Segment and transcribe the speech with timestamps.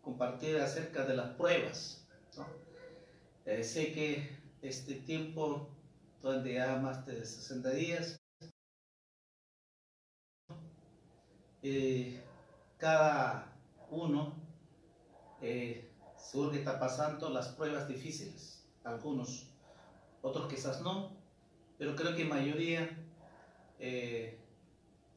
[0.00, 2.06] Compartir acerca de las pruebas.
[3.44, 5.68] Eh, sé que este tiempo,
[6.22, 8.16] donde ya más de 60 días,
[11.62, 12.22] eh,
[12.78, 13.52] cada
[13.90, 14.34] uno
[15.42, 19.50] eh, seguro que está pasando las pruebas difíciles, algunos,
[20.22, 21.10] otros quizás no,
[21.78, 22.88] pero creo que mayoría,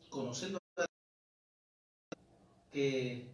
[0.09, 0.64] conociendo
[2.75, 3.25] que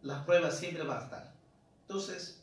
[0.00, 1.34] las pruebas siempre van a estar.
[1.82, 2.42] Entonces,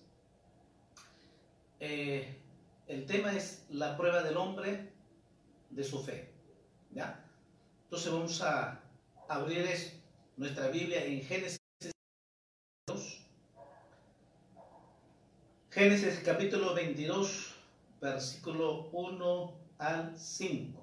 [1.79, 2.37] eh,
[2.85, 4.91] el tema es la prueba del hombre
[5.71, 6.29] de su fe.
[6.91, 7.25] ¿ya?
[7.85, 8.79] Entonces vamos a
[9.27, 9.67] abrir
[10.37, 11.57] nuestra Biblia en Génesis
[12.85, 13.25] 2.
[15.71, 17.55] Génesis capítulo 22,
[17.99, 20.79] versículo 1 al 5.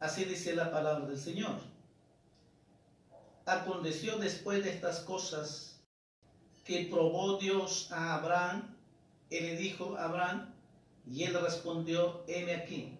[0.00, 1.75] Así dice la palabra del Señor
[3.46, 5.80] aconteció después de estas cosas
[6.64, 8.76] que probó Dios a Abraham
[9.30, 10.52] y le dijo a Abraham,
[11.06, 12.98] y él respondió, heme aquí.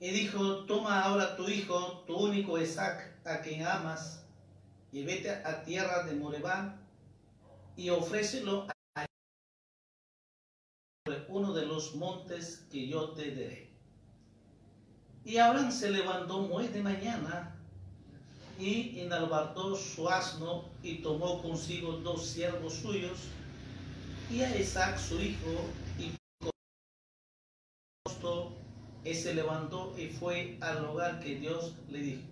[0.00, 4.24] Y dijo, toma ahora tu hijo, tu único Isaac, a quien amas,
[4.92, 6.78] y vete a tierra de Morebá,
[7.76, 9.06] y ofrécelo a
[11.28, 13.70] uno de los montes que yo te daré.
[15.24, 17.53] Y Abraham se levantó muy de mañana
[18.58, 23.18] y enalbardó su asno y tomó consigo dos siervos suyos
[24.30, 25.50] y a Isaac su hijo
[29.04, 32.22] y se levantó y fue al lugar que Dios le dijo.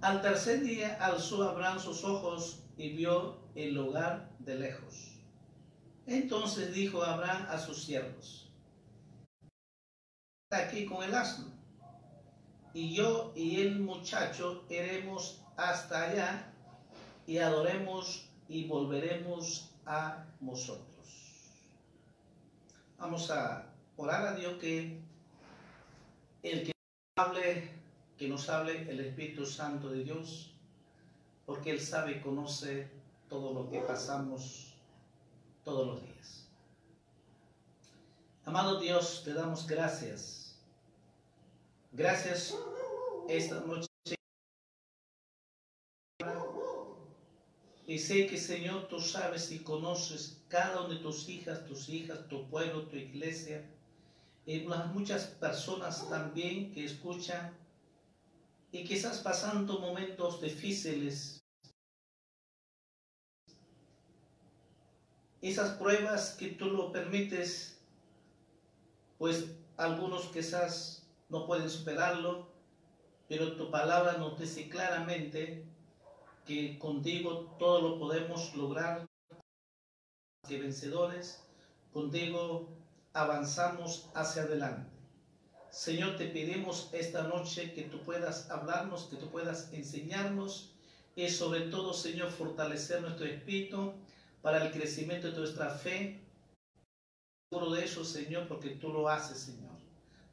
[0.00, 5.12] Al tercer día alzó Abraham sus ojos y vio el lugar de lejos.
[6.06, 8.50] Entonces dijo Abraham a sus siervos,
[10.50, 11.61] aquí con el asno
[12.74, 16.52] y yo y el muchacho iremos hasta allá
[17.26, 20.86] y adoremos y volveremos a vosotros.
[22.98, 23.66] Vamos a
[23.96, 25.00] orar a Dios que
[26.42, 26.72] el que
[27.16, 27.70] hable,
[28.16, 30.54] que nos hable el Espíritu Santo de Dios,
[31.46, 32.88] porque Él sabe y conoce
[33.28, 34.74] todo lo que pasamos
[35.64, 36.48] todos los días.
[38.44, 40.41] Amado Dios, te damos gracias
[41.94, 42.56] Gracias
[43.28, 43.86] esta noche.
[47.86, 52.26] Y sé que Señor, tú sabes y conoces cada una de tus hijas, tus hijas,
[52.28, 53.68] tu pueblo, tu iglesia,
[54.46, 57.54] y las muchas personas también que escuchan
[58.70, 61.42] y quizás pasando momentos difíciles.
[65.42, 67.78] Esas pruebas que tú lo permites,
[69.18, 69.44] pues
[69.76, 71.01] algunos quizás
[71.32, 72.46] no pueden superarlo,
[73.26, 75.64] pero tu palabra nos dice claramente
[76.44, 79.06] que contigo todo lo podemos lograr
[80.46, 81.42] que vencedores,
[81.90, 82.68] contigo
[83.14, 84.90] avanzamos hacia adelante.
[85.70, 90.74] Señor, te pedimos esta noche que tú puedas hablarnos, que tú puedas enseñarnos
[91.16, 93.94] y sobre todo, Señor, fortalecer nuestro espíritu
[94.42, 96.20] para el crecimiento de nuestra fe.
[97.48, 99.71] Seguro de eso, Señor, porque tú lo haces, Señor.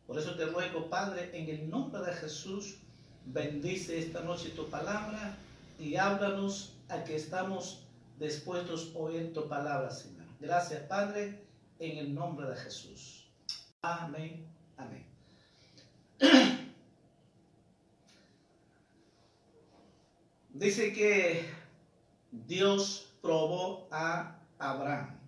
[0.09, 2.77] Por eso te ruego, Padre, en el nombre de Jesús,
[3.27, 5.38] bendice esta noche tu palabra
[5.77, 7.83] y háblanos a que estamos
[8.19, 10.25] dispuestos a oír tu palabra, Señor.
[10.39, 11.44] Gracias, Padre,
[11.77, 13.29] en el nombre de Jesús.
[13.83, 14.47] Amén.
[14.77, 15.06] Amén.
[20.55, 21.47] Dice que
[22.31, 25.19] Dios probó a Abraham.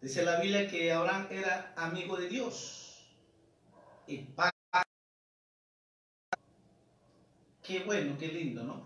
[0.00, 2.90] Dice la Biblia que Abraham era amigo de Dios.
[4.06, 4.28] Y
[7.62, 8.82] Qué bueno, qué lindo, ¿no?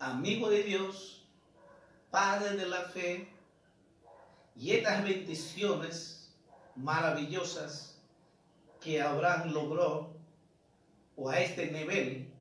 [0.00, 1.24] Amigo de Dios,
[2.10, 3.28] Padre de la fe,
[4.56, 6.34] y estas bendiciones
[6.74, 8.00] maravillosas
[8.80, 10.12] que Abraham logró,
[11.16, 12.32] o a este nivel,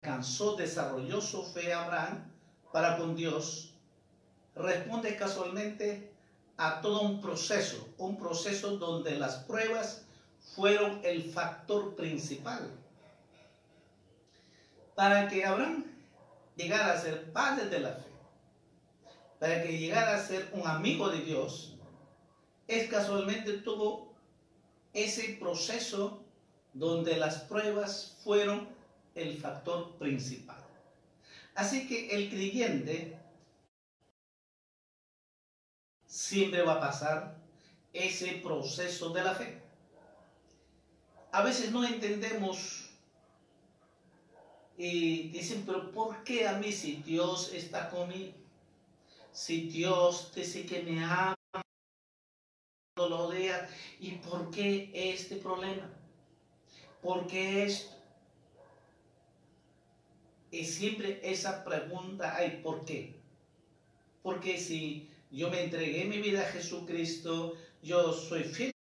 [0.00, 2.30] alcanzó, desarrolló su fe Abraham
[2.72, 3.74] para con Dios,
[4.54, 6.12] responde casualmente
[6.56, 10.06] a todo un proceso, un proceso donde las pruebas
[10.54, 12.70] fueron el factor principal.
[14.94, 15.84] Para que Abraham
[16.56, 18.10] llegara a ser padre de la fe,
[19.38, 21.76] para que llegara a ser un amigo de Dios,
[22.68, 24.14] es casualmente tuvo
[24.92, 26.22] ese proceso
[26.74, 28.68] donde las pruebas fueron
[29.14, 30.62] el factor principal.
[31.54, 33.18] Así que el creyente
[36.06, 37.36] siempre va a pasar
[37.92, 39.61] ese proceso de la fe.
[41.32, 42.90] A veces no entendemos
[44.76, 48.34] y dicen, pero ¿por qué a mí si Dios está conmigo?
[49.32, 51.34] Si Dios dice que me ama,
[52.96, 55.90] lo días, ¿y por qué este problema?
[57.00, 57.96] ¿Por qué esto?
[60.50, 63.14] Y siempre esa pregunta hay, ¿por qué?
[64.22, 68.71] Porque si yo me entregué mi vida a Jesucristo, yo soy fiel, eh,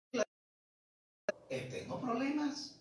[2.12, 2.76] problemas.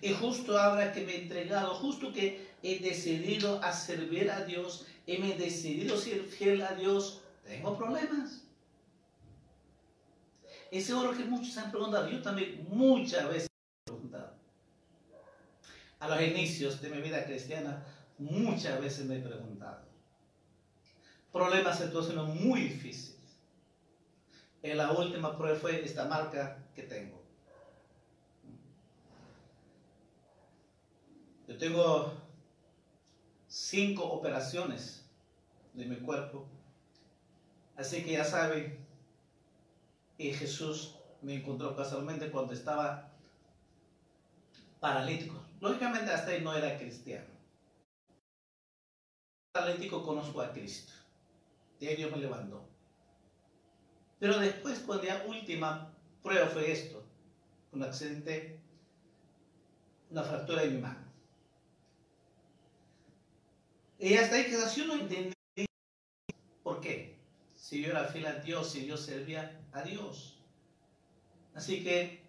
[0.00, 4.86] Y justo ahora que me he entregado, justo que he decidido a servir a Dios
[5.06, 8.42] y me he decidido ser fiel a Dios, tengo problemas.
[10.70, 14.34] Es seguro que muchos han preguntado, yo también muchas veces he preguntado.
[16.00, 17.84] A los inicios de mi vida cristiana,
[18.18, 19.84] muchas veces me he preguntado.
[21.32, 23.14] Problemas situaciones muy difíciles.
[24.62, 27.24] En la última prueba fue esta marca que tengo.
[31.46, 32.12] Yo tengo
[33.48, 35.08] cinco operaciones
[35.72, 36.44] de mi cuerpo.
[37.74, 38.78] Así que ya saben,
[40.18, 43.10] y Jesús me encontró casualmente cuando estaba
[44.78, 45.42] paralítico.
[45.62, 47.32] Lógicamente hasta ahí no era cristiano.
[49.52, 50.92] Paralítico conozco a Cristo.
[51.80, 52.62] De ahí Dios me levantó.
[54.18, 57.02] Pero después, cuando la última prueba fue esto,
[57.72, 58.60] un accidente,
[60.10, 61.03] una fractura de mi mano.
[64.04, 65.32] Y hasta ahí quedó, yo no entendí
[66.62, 67.16] por qué.
[67.56, 70.36] Si yo era fiel a Dios, si yo servía a Dios.
[71.54, 72.20] Así que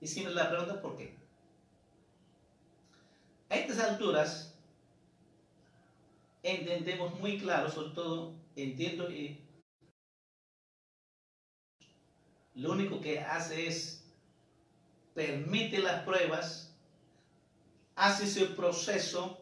[0.00, 1.16] hicimos la pregunta, ¿por qué?
[3.48, 4.54] A estas alturas
[6.44, 9.40] entendemos muy claro, sobre todo entiendo y
[12.54, 14.04] lo único que hace es
[15.14, 16.72] permite las pruebas,
[17.96, 19.39] hace ese proceso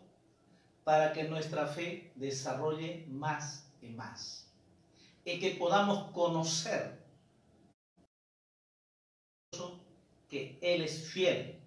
[0.89, 4.51] para que nuestra fe desarrolle más y más
[5.23, 7.05] y que podamos conocer
[10.31, 11.61] que Él es fiel.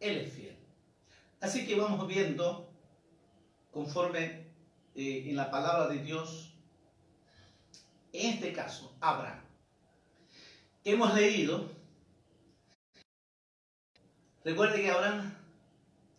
[0.00, 0.56] Él es fiel.
[1.42, 2.72] Así que vamos viendo,
[3.72, 4.46] conforme
[4.94, 6.54] eh, en la palabra de Dios,
[8.14, 9.44] en este caso, Abraham.
[10.82, 11.70] Hemos leído,
[14.42, 15.36] recuerde que Abraham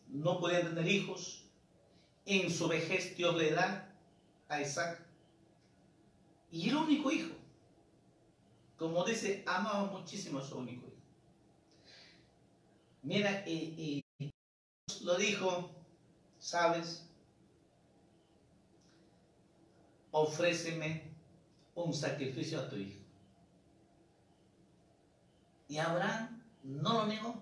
[0.10, 1.41] no podía tener hijos,
[2.40, 3.94] en su vejez Dios le da
[4.48, 5.06] a Isaac.
[6.52, 7.34] Y el único hijo,
[8.78, 10.96] como dice, amaba muchísimo a su único hijo.
[13.04, 14.04] Mira, y,
[15.04, 15.72] lo dijo,
[16.40, 17.08] ¿sabes?
[20.12, 21.12] Ofréceme
[21.76, 23.00] un sacrificio a tu hijo.
[25.68, 27.42] Y Abraham no lo negó.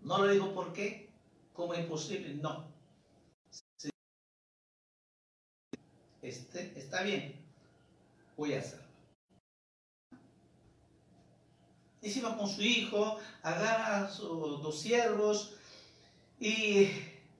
[0.00, 1.10] No lo dijo por qué.
[1.52, 2.34] ¿Cómo es posible?
[2.34, 2.77] No.
[6.28, 7.34] Este, está bien.
[8.36, 8.84] voy a hacerlo.
[12.02, 15.54] Y se va con su hijo, agarra a sus dos siervos
[16.38, 16.90] y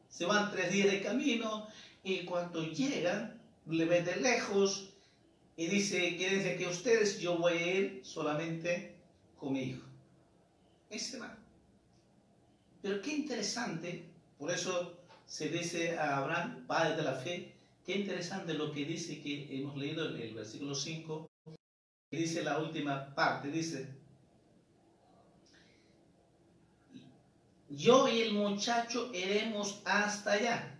[0.08, 1.68] se van tres días de camino
[2.02, 4.94] y cuando llegan, le ven de lejos
[5.56, 8.96] y dice, quédense que ustedes, yo voy a ir solamente
[9.36, 9.86] con mi hijo.
[10.90, 11.36] Y va.
[12.80, 14.06] Pero qué interesante,
[14.38, 17.57] por eso se dice a Abraham, padre de la fe,
[17.88, 21.26] qué interesante lo que dice que hemos leído en el versículo 5,
[22.10, 23.88] que dice la última parte, dice,
[27.70, 30.78] yo y el muchacho iremos hasta allá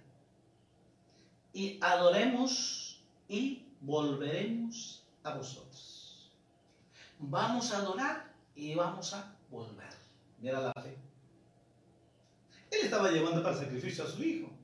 [1.55, 6.31] y adoremos y volveremos a vosotros.
[7.21, 9.95] Vamos a adorar y vamos a volver.
[10.43, 10.95] Mira la fe.
[12.71, 14.58] Él estaba llevando para sacrificio a su hijo,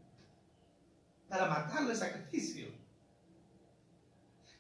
[1.35, 2.69] para matarlo el sacrificio.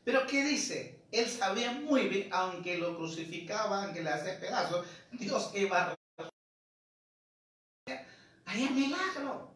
[0.02, 1.04] Pero ¿qué dice?
[1.12, 6.30] Él sabía muy bien, aunque lo crucificaba, aunque le hacía pedazos, Dios iba a...
[8.46, 9.54] Hay milagro.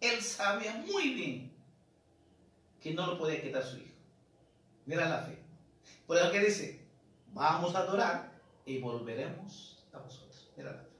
[0.00, 1.52] Él sabía muy bien
[2.78, 3.94] que no lo podía quitar su hijo.
[4.84, 5.38] Mira la fe.
[6.06, 6.86] Por eso que dice,
[7.32, 10.50] vamos a adorar y volveremos a vosotros.
[10.58, 10.92] Mira la fe.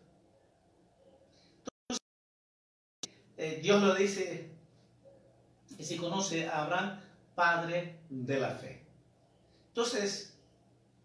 [3.37, 4.52] Eh, Dios lo dice,
[5.83, 7.01] y si conoce a Abraham,
[7.35, 8.87] padre de la fe.
[9.69, 10.39] Entonces,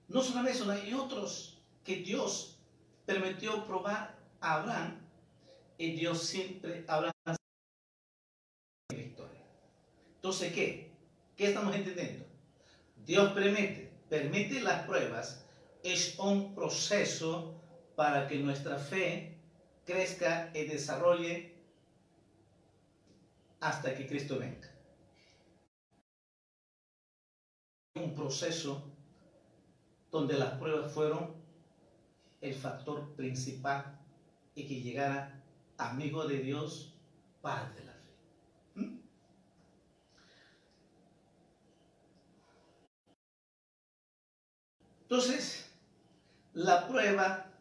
[0.07, 2.59] no solamente eso, hay otros que Dios
[3.07, 4.99] permitió probar a Abraham,
[5.79, 7.35] y Dios siempre, Abraham
[8.93, 9.41] victoria.
[10.15, 10.91] Entonces, ¿qué?
[11.35, 12.25] ¿Qué estamos entendiendo?
[13.03, 15.43] Dios permite, permite las pruebas,
[15.83, 17.59] es un proceso
[17.95, 19.37] para que nuestra fe
[19.85, 21.55] crezca y desarrolle
[23.59, 24.66] hasta que Cristo venga.
[28.03, 28.83] Un proceso
[30.11, 31.35] donde las pruebas fueron
[32.41, 33.99] el factor principal
[34.55, 35.43] y que llegara
[35.77, 36.93] amigo de Dios,
[37.41, 38.11] Padre de la fe.
[38.75, 38.99] ¿Mm?
[45.03, 45.69] Entonces,
[46.53, 47.51] la prueba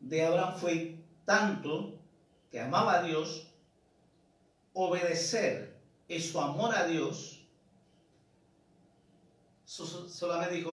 [0.00, 1.98] de Abraham fue tanto
[2.50, 3.48] que amaba a Dios
[4.74, 7.41] obedecer en su amor a Dios,
[9.72, 10.70] solamente dijo,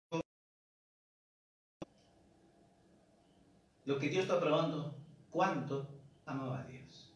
[3.86, 4.96] lo que Dios está probando,
[5.32, 5.88] cuánto
[6.26, 7.14] amaba a Dios.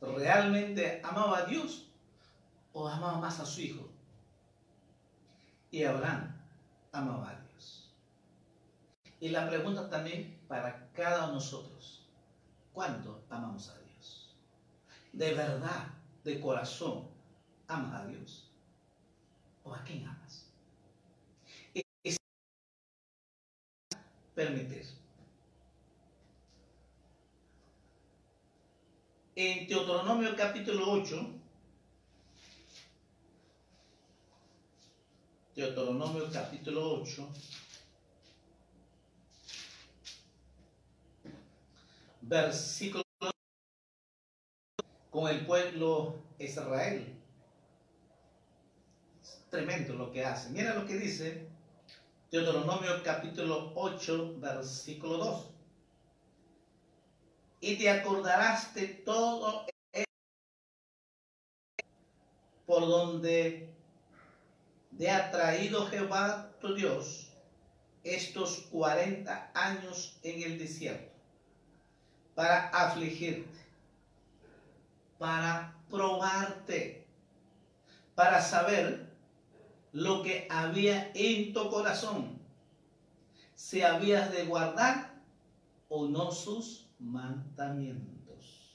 [0.00, 1.88] ¿Realmente amaba a Dios
[2.72, 3.88] o amaba más a su hijo?
[5.70, 6.36] Y Abraham
[6.92, 7.92] amaba a Dios.
[9.20, 12.06] Y la pregunta también para cada uno de nosotros,
[12.72, 13.86] ¿cuánto amamos a Dios?
[15.16, 15.88] de verdad,
[16.24, 17.08] de corazón,
[17.68, 18.45] amas a Dios?
[19.66, 20.46] ¿O a quién amas?
[22.04, 22.16] Es
[24.32, 24.86] permitir.
[29.34, 31.30] En Deuteronomio capítulo 8,
[35.56, 37.28] Deuteronomio capítulo 8,
[42.22, 43.02] versículo
[45.10, 47.25] con el pueblo Israel.
[49.56, 50.50] Tremendo lo que hace.
[50.50, 51.48] Mira lo que dice
[52.30, 55.46] Deuteronomio capítulo 8, versículo 2.
[57.62, 59.64] Y te acordarás de todo
[62.66, 63.72] por donde
[64.98, 67.32] te ha traído Jehová tu Dios
[68.04, 71.14] estos 40 años en el desierto
[72.34, 73.58] para afligirte
[75.16, 77.06] para probarte,
[78.14, 79.05] para saber
[79.96, 82.38] lo que había en tu corazón,
[83.54, 85.22] si habías de guardar
[85.88, 88.74] o no sus mandamientos.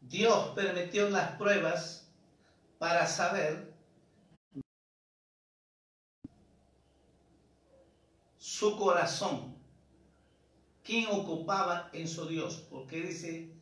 [0.00, 2.08] Dios permitió las pruebas
[2.78, 3.74] para saber
[8.36, 9.56] su corazón,
[10.84, 13.52] quién ocupaba en su Dios, porque dice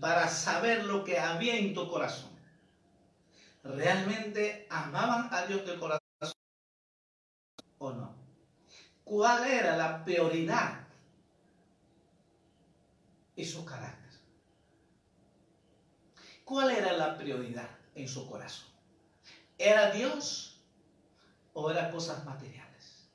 [0.00, 2.35] para saber lo que había en tu corazón.
[3.74, 6.00] ¿Realmente amaban a Dios de corazón
[7.78, 8.14] o no?
[9.04, 10.86] ¿Cuál era la prioridad?
[13.34, 14.06] Y su carácter.
[16.44, 18.68] ¿Cuál era la prioridad en su corazón?
[19.58, 20.60] ¿Era Dios
[21.52, 23.10] o eran cosas materiales?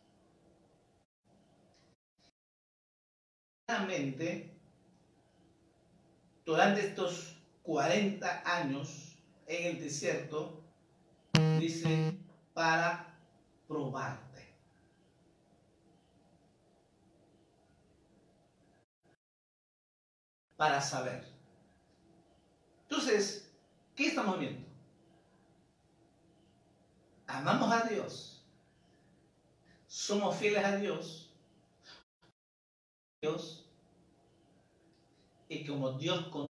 [3.67, 4.53] Realmente
[6.45, 9.10] durante estos 40 años
[9.51, 10.63] en el desierto,
[11.59, 12.17] dice,
[12.53, 13.13] para
[13.67, 14.55] probarte.
[20.55, 21.27] Para saber.
[22.83, 23.51] Entonces,
[23.93, 24.65] ¿qué estamos viendo?
[27.27, 28.45] Amamos a Dios.
[29.87, 31.33] Somos fieles a Dios.
[33.21, 33.69] Dios.
[35.49, 36.50] Y como Dios conoce,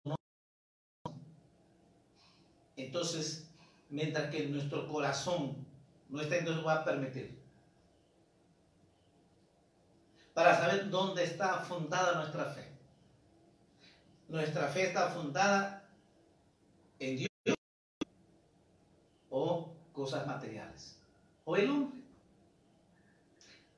[2.85, 3.49] entonces,
[3.89, 5.65] mientras que nuestro corazón
[6.09, 7.39] no está, entonces va a permitir.
[10.33, 12.69] Para saber dónde está fundada nuestra fe.
[14.27, 15.89] Nuestra fe está fundada
[16.99, 17.57] en Dios
[19.29, 20.97] o cosas materiales
[21.43, 22.01] o el hombre.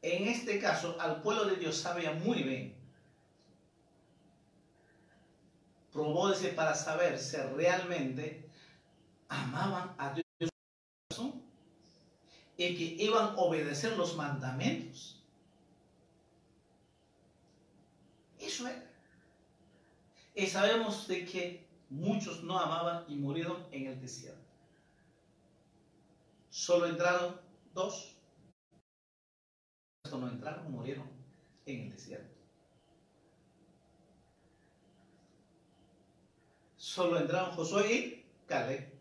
[0.01, 2.75] En este caso, al pueblo de Dios sabía muy bien.
[5.91, 8.42] Probó ese para saber si realmente
[9.33, 10.23] amaban a Dios
[12.55, 15.21] y que iban a obedecer los mandamientos.
[18.39, 18.91] Eso era.
[20.35, 24.41] Y sabemos de que muchos no amaban y murieron en el desierto.
[26.49, 27.39] Solo entraron
[27.73, 28.15] dos.
[30.11, 31.09] No entraron, murieron
[31.65, 32.37] en el desierto.
[36.77, 38.92] Solo entraron Josué y Caleb,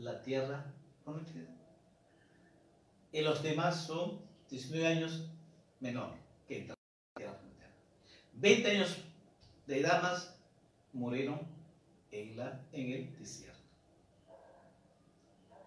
[0.00, 0.64] la tierra
[1.04, 1.48] prometida.
[3.12, 5.28] Y los demás son 19 años
[5.80, 6.14] menor
[6.46, 7.70] que entraron la tierra prometida.
[8.32, 8.96] 20 años
[9.66, 10.36] de edad más
[10.92, 11.40] murieron
[12.10, 13.60] en, la, en el desierto.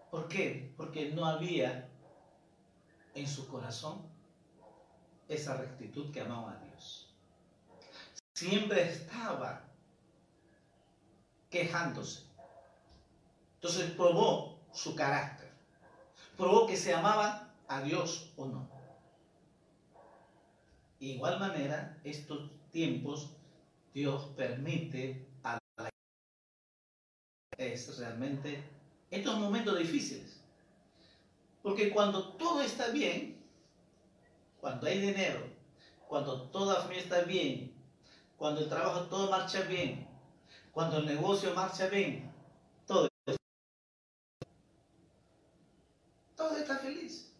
[0.09, 0.73] ¿Por qué?
[0.77, 1.89] Porque no había
[3.15, 4.01] en su corazón
[5.27, 7.13] esa rectitud que amaba a Dios.
[8.33, 9.63] Siempre estaba
[11.49, 12.32] quejándose.
[13.63, 15.50] Entonces probó su carácter.
[16.36, 18.67] Probó que se amaba a Dios o no.
[20.99, 23.30] igual manera, estos tiempos
[23.93, 25.89] Dios permite a la
[27.58, 28.62] es realmente
[29.10, 30.41] estos momentos difíciles.
[31.62, 33.41] Porque cuando todo está bien,
[34.60, 35.39] cuando hay dinero,
[36.10, 37.73] cuando toda familia está bien,
[38.36, 40.06] cuando el trabajo todo marcha bien,
[40.73, 42.30] cuando el negocio marcha bien,
[42.86, 43.08] todo,
[46.43, 47.32] todo está feliz.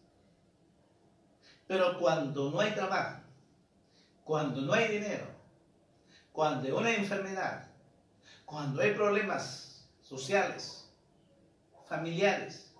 [1.66, 3.22] Pero cuando no hay trabajo,
[4.22, 5.26] cuando no hay dinero,
[6.32, 7.68] cuando hay una enfermedad,
[8.44, 10.90] cuando hay problemas sociales,
[11.86, 12.74] familiares,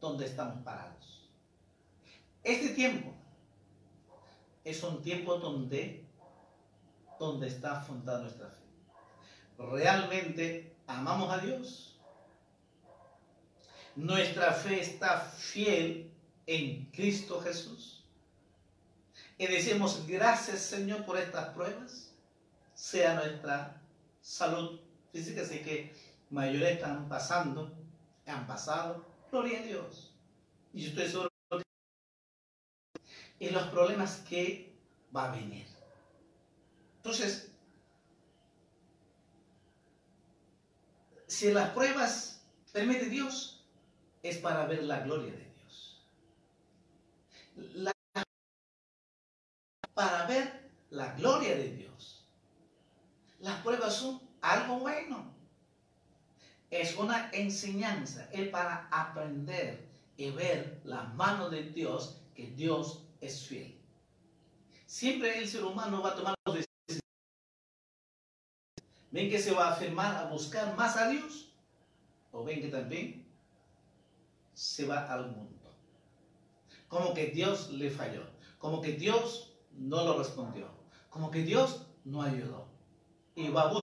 [0.00, 1.30] donde estamos parados.
[2.42, 3.14] Este tiempo
[4.64, 6.04] es un tiempo donde,
[7.18, 8.62] donde está fundada nuestra fe.
[9.58, 11.91] ¿Realmente amamos a Dios?
[13.96, 16.10] ¿Nuestra fe está fiel
[16.46, 18.04] en Cristo Jesús?
[19.38, 22.12] Y decimos, gracias Señor por estas pruebas,
[22.74, 23.80] sea nuestra
[24.20, 24.80] salud
[25.12, 25.94] Fíjense que que
[26.30, 27.70] mayores están pasando,
[28.26, 30.14] han pasado, gloria a Dios.
[30.72, 31.32] Y yo estoy seguro
[33.38, 34.72] y los problemas que
[35.14, 35.66] va a venir.
[36.96, 37.50] Entonces,
[41.26, 42.40] si las pruebas
[42.72, 43.61] permite Dios,
[44.22, 45.52] es para ver la gloria de Dios.
[49.94, 52.24] para ver la gloria de Dios.
[53.40, 55.32] Las pruebas son algo bueno.
[56.70, 63.46] Es una enseñanza, es para aprender y ver la mano de Dios, que Dios es
[63.46, 63.78] fiel.
[64.86, 67.00] Siempre el ser humano va a tomar decisiones.
[69.10, 71.50] ¿Ven que se va a afirmar a buscar más a Dios?
[72.30, 73.21] ¿O ven que también
[74.54, 75.70] se va al mundo?
[76.88, 78.22] Como que Dios le falló,
[78.58, 80.68] como que Dios no lo respondió,
[81.08, 82.68] como que Dios no ayudó.
[83.34, 83.82] Y va a buscar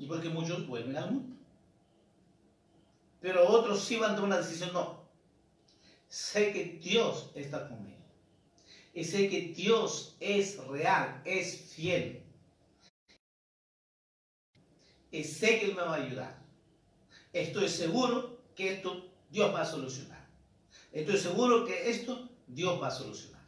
[0.00, 1.36] y porque muchos vuelven al mundo.
[3.20, 5.04] Pero otros sí van a tomar una decisión, no.
[6.08, 8.02] Sé que Dios está conmigo.
[8.94, 12.24] Y sé que Dios es real, es fiel.
[15.10, 16.39] Y sé que Él me va a ayudar.
[17.32, 20.28] Estoy seguro que esto Dios va a solucionar.
[20.92, 23.46] Estoy seguro que esto Dios va a solucionar.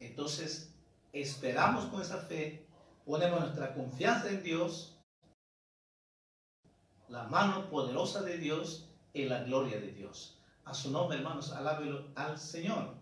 [0.00, 0.74] Entonces,
[1.12, 2.66] esperamos con esa fe,
[3.04, 4.96] ponemos nuestra confianza en Dios
[7.10, 10.38] la mano poderosa de Dios y la gloria de Dios.
[10.64, 12.94] A su nombre, hermanos, alábelo al Señor.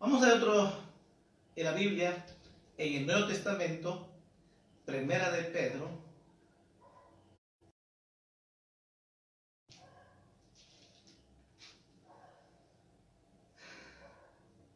[0.00, 0.72] Vamos a otro
[1.54, 2.26] en la Biblia,
[2.76, 4.08] en el Nuevo Testamento,
[4.84, 6.03] Primera de Pedro.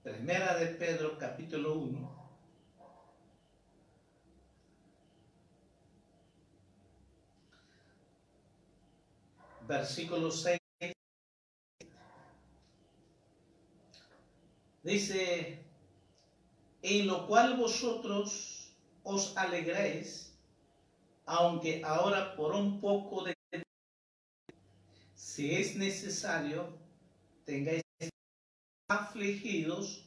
[0.09, 2.19] Primera de Pedro, capítulo 1.
[9.67, 10.59] Versículo 6.
[14.83, 15.63] Dice,
[16.81, 20.35] en lo cual vosotros os alegréis,
[21.27, 23.35] aunque ahora por un poco de
[25.15, 26.79] si es necesario,
[27.45, 27.83] tengáis
[28.89, 30.03] afligidos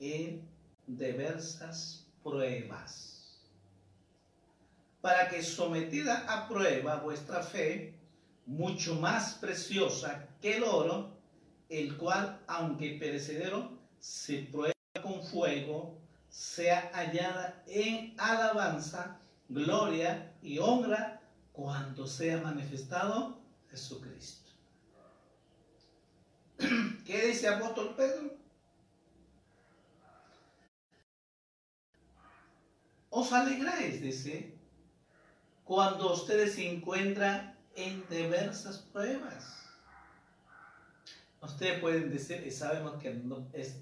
[0.00, 0.42] en
[0.84, 3.38] diversas pruebas,
[5.00, 7.94] para que sometida a prueba vuestra fe,
[8.44, 11.10] mucho más preciosa que el oro,
[11.68, 15.96] el cual, aunque perecedero, se prueba con fuego,
[16.28, 21.20] sea hallada en alabanza, gloria y honra
[21.52, 23.38] cuando sea manifestado
[23.70, 24.45] Jesucristo.
[26.58, 28.34] ¿Qué dice apóstol Pedro?
[33.10, 34.54] Os alegráis, dice,
[35.64, 39.68] cuando ustedes se encuentran en diversas pruebas.
[41.40, 43.76] Ustedes pueden decir, y sabemos que no es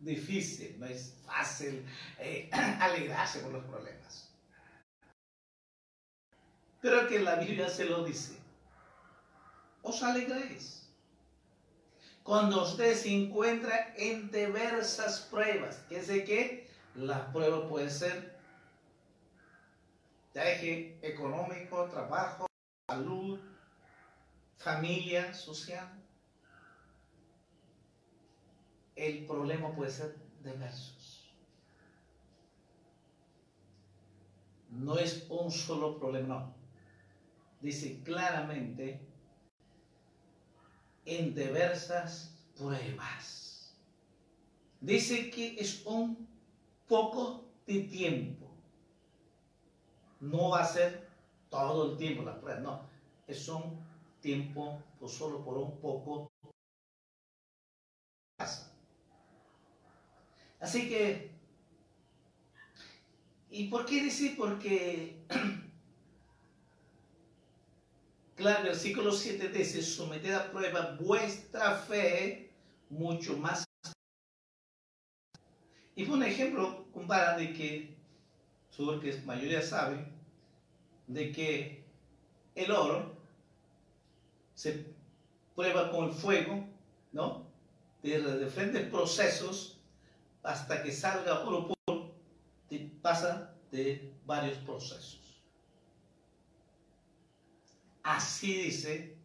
[0.00, 1.84] difícil, no es fácil
[2.18, 4.30] eh, alegrarse por los problemas.
[6.80, 8.36] Pero que la Biblia se lo dice.
[9.82, 10.81] Os alegréis.
[12.22, 18.38] Cuando usted se encuentra en diversas pruebas, sé que la prueba puede ser
[20.34, 22.46] eje económico, trabajo,
[22.88, 23.38] salud,
[24.56, 26.02] familia, social
[28.96, 31.30] el problema puede ser diversos.
[34.70, 36.54] No es un solo problema, no.
[37.60, 39.00] Dice claramente
[41.04, 43.74] en diversas pruebas.
[44.80, 46.28] Dice que es un
[46.88, 48.50] poco de tiempo.
[50.20, 51.08] No va a ser
[51.48, 52.88] todo el tiempo la prueba, no.
[53.26, 53.78] Es un
[54.20, 56.30] tiempo, pues solo por un poco.
[60.60, 61.30] Así que,
[63.50, 64.36] ¿y por qué decir?
[64.36, 65.24] Porque,
[68.42, 72.50] claro, versículo 7 dice, someted a prueba vuestra fe
[72.90, 73.64] mucho más.
[75.94, 77.96] Y por un ejemplo, compara de que,
[78.70, 80.04] seguro que mayoría sabe,
[81.06, 81.84] de que
[82.54, 83.14] el oro
[84.54, 84.86] se
[85.54, 86.66] prueba con el fuego,
[87.12, 87.46] ¿no?
[88.02, 89.78] De diferentes procesos
[90.42, 92.12] hasta que salga oro puro,
[93.00, 95.21] pasa de varios procesos.
[98.02, 99.16] Así dice,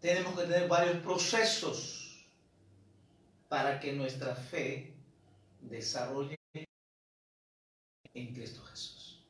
[0.00, 2.26] tenemos que tener varios procesos
[3.48, 4.92] para que nuestra fe
[5.60, 6.36] desarrolle
[8.14, 9.24] en Cristo Jesús.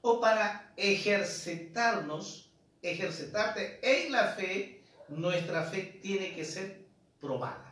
[0.00, 2.50] O para ejercitarnos,
[2.82, 6.86] ejercitarte en la fe, nuestra fe tiene que ser
[7.20, 7.68] probada.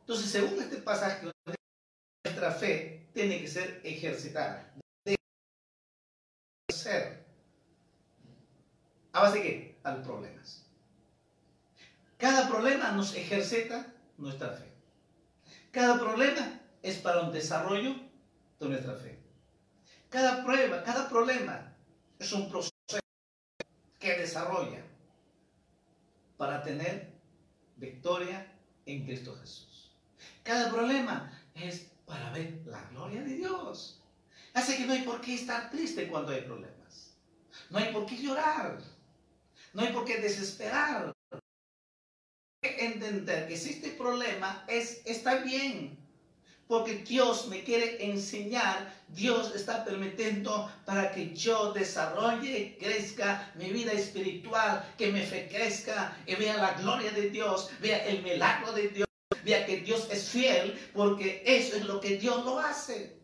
[0.00, 1.30] Entonces, según este pasaje,
[2.24, 4.72] nuestra fe tiene que ser ejercitada.
[5.04, 5.16] De
[6.72, 7.26] ser.
[9.18, 9.76] ¿A base de?
[9.82, 10.64] A los problemas.
[12.18, 14.72] Cada problema nos ejercita nuestra fe.
[15.72, 17.96] Cada problema es para un desarrollo
[18.60, 19.18] de nuestra fe.
[20.08, 21.74] Cada prueba, cada problema
[22.16, 23.00] es un proceso
[23.98, 24.84] que desarrolla
[26.36, 27.12] para tener
[27.74, 28.46] victoria
[28.86, 29.96] en Cristo Jesús.
[30.44, 34.00] Cada problema es para ver la gloria de Dios.
[34.54, 37.16] Así que no hay por qué estar triste cuando hay problemas.
[37.68, 38.78] No hay por qué llorar.
[39.72, 41.12] No hay por qué desesperar.
[41.30, 41.40] Hay
[42.60, 45.96] que entender que si este problema es, está bien,
[46.66, 53.92] porque Dios me quiere enseñar, Dios está permitiendo para que yo desarrolle, crezca mi vida
[53.92, 58.88] espiritual, que mi fe crezca y vea la gloria de Dios, vea el milagro de
[58.88, 59.08] Dios
[59.44, 63.16] vea que Dios es fiel, porque eso es lo que Dios lo hace.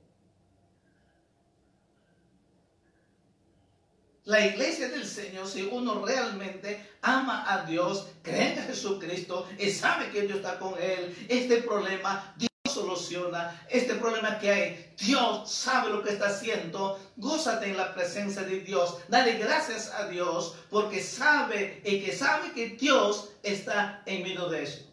[4.25, 10.09] La iglesia del Señor, si uno realmente ama a Dios, cree en Jesucristo y sabe
[10.11, 15.91] que Dios está con él, este problema Dios soluciona, este problema que hay, Dios sabe
[15.91, 21.03] lo que está haciendo, gózate en la presencia de Dios, dale gracias a Dios porque
[21.03, 24.91] sabe y que sabe que Dios está en medio de eso.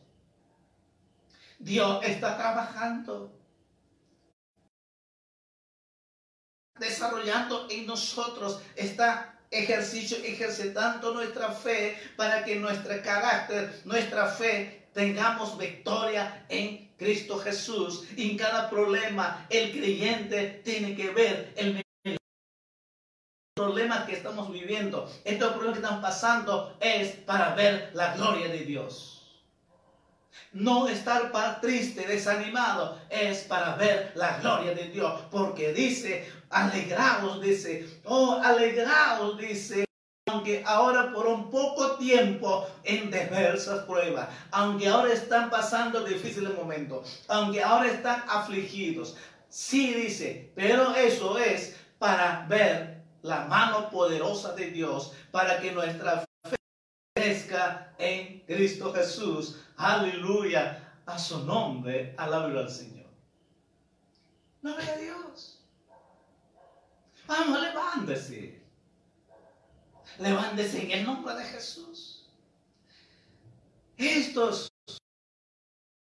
[1.57, 3.40] Dios está trabajando.
[6.81, 15.57] Desarrollando en nosotros esta ejercicio, ejercitando nuestra fe para que nuestro carácter, nuestra fe, tengamos
[15.59, 18.05] victoria en Cristo Jesús.
[18.17, 21.83] Y en cada problema el creyente tiene que ver el
[23.53, 28.65] problema que estamos viviendo, estos problemas que estamos pasando es para ver la gloria de
[28.65, 29.17] Dios.
[30.53, 35.21] No estar para triste, desanimado, es para ver la gloria de Dios.
[35.29, 39.85] Porque dice, alegraos, dice, oh, alegraos, dice
[40.31, 47.23] aunque ahora por un poco tiempo en diversas pruebas, aunque ahora están pasando difíciles momentos,
[47.27, 49.17] aunque ahora están afligidos,
[49.49, 56.23] sí dice, pero eso es para ver la mano poderosa de Dios, para que nuestra
[56.49, 56.55] fe
[57.13, 59.57] crezca en Cristo Jesús.
[59.77, 63.09] Aleluya, a su nombre, alábelo al Señor.
[64.61, 65.60] Nombre a Dios.
[67.27, 68.61] Vamos, levántese.
[70.19, 72.25] Levántese en el nombre de Jesús.
[73.97, 74.69] Estos,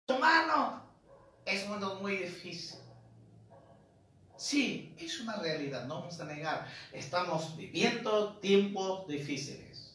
[0.07, 0.83] hermano,
[1.45, 2.79] es un mundo muy difícil.
[4.37, 6.67] Sí, es una realidad, no vamos a negar.
[6.91, 9.93] Estamos viviendo tiempos difíciles.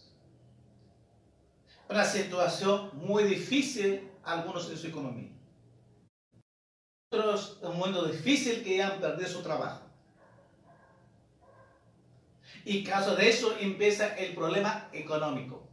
[1.88, 5.30] Una situación muy difícil, algunos en su economía.
[7.10, 9.85] Otros, un mundo difícil que ya han perdido su trabajo.
[12.66, 15.68] Y caso de eso empieza el problema económico.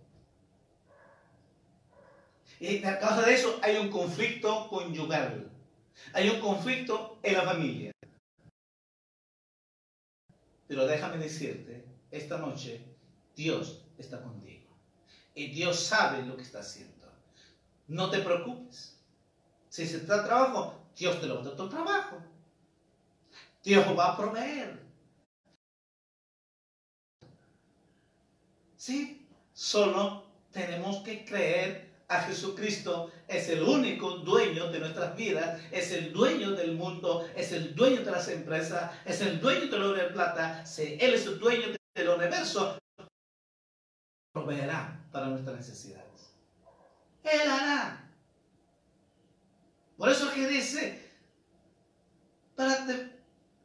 [2.60, 5.50] Y a causa de eso hay un conflicto conyugal.
[6.14, 7.92] Hay un conflicto en la familia.
[10.68, 12.86] Pero déjame decirte, esta noche
[13.36, 14.70] Dios está contigo.
[15.34, 17.08] Y Dios sabe lo que está haciendo.
[17.88, 19.00] No te preocupes.
[19.68, 22.22] Si se trata de trabajo, Dios te lo va a dar tu trabajo.
[23.64, 24.83] Dios va a proveer.
[28.84, 33.13] Sí, solo tenemos que creer a Jesucristo.
[33.30, 38.04] Es el único dueño de nuestras vidas, es el dueño del mundo, es el dueño
[38.04, 40.65] de las empresas, es el dueño de oro y plata.
[40.65, 42.78] Si Él es el dueño del universo,
[44.34, 46.34] proveerá para nuestras necesidades.
[47.24, 48.12] Él hará.
[49.96, 51.10] Por eso que dice,
[52.58, 52.86] para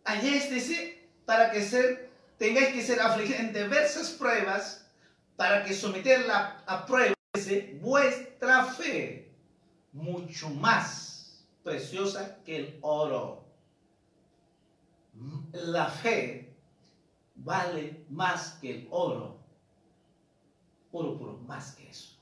[0.04, 4.85] allá dice, para que ser, tengáis que ser afligidos en diversas pruebas
[5.38, 7.14] para que someterla a prueba
[7.81, 9.33] vuestra fe,
[9.92, 13.46] mucho más preciosa que el oro.
[15.53, 16.57] La fe
[17.37, 19.38] vale más que el oro.
[20.90, 22.18] Oro puro, más que eso.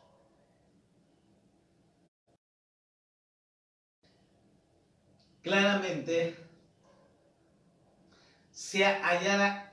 [5.40, 6.36] Claramente
[8.50, 9.65] se hallará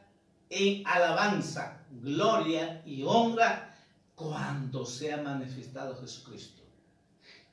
[0.54, 3.76] en alabanza gloria y honra
[4.14, 6.62] cuando sea manifestado Jesucristo.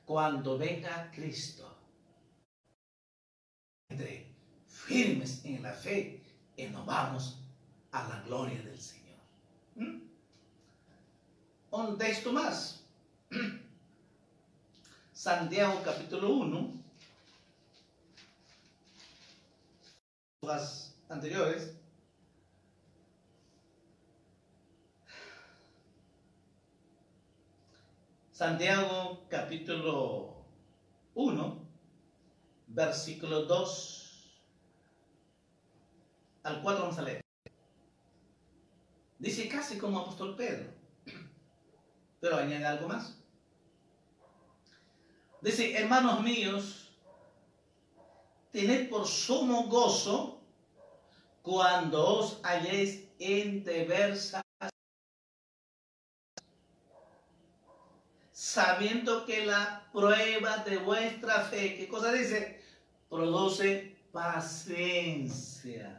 [0.05, 1.67] Cuando venga Cristo.
[3.89, 4.27] Entre
[4.67, 6.21] firmes en la fe
[6.55, 7.39] y nos vamos
[7.91, 9.19] a la gloria del Señor.
[9.75, 10.01] ¿Mm?
[11.71, 12.83] Un texto más.
[15.13, 16.73] Santiago capítulo 1.
[20.43, 21.80] Las anteriores.
[28.41, 30.43] Santiago capítulo
[31.13, 31.67] 1,
[32.69, 34.41] versículo 2
[36.41, 37.21] al 4 vamos a leer.
[39.19, 40.71] Dice casi como apóstol Pedro,
[42.19, 43.15] pero añade algo más.
[45.43, 46.97] Dice, hermanos míos,
[48.51, 50.41] tened por sumo gozo
[51.43, 54.41] cuando os halléis en diversas
[58.51, 62.61] sabiendo que la prueba de vuestra fe, ¿qué cosa dice?
[63.09, 65.97] Produce paciencia.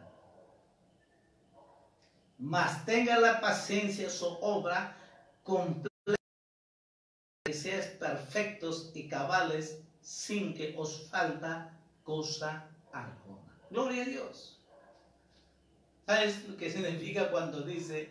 [2.38, 4.94] Mas tenga la paciencia su obra
[5.42, 6.20] completa,
[7.44, 13.56] que seáis perfectos y cabales sin que os falta cosa alguna.
[13.70, 14.58] Gloria a Dios.
[16.04, 18.10] ¿Sabes lo que significa cuando dice,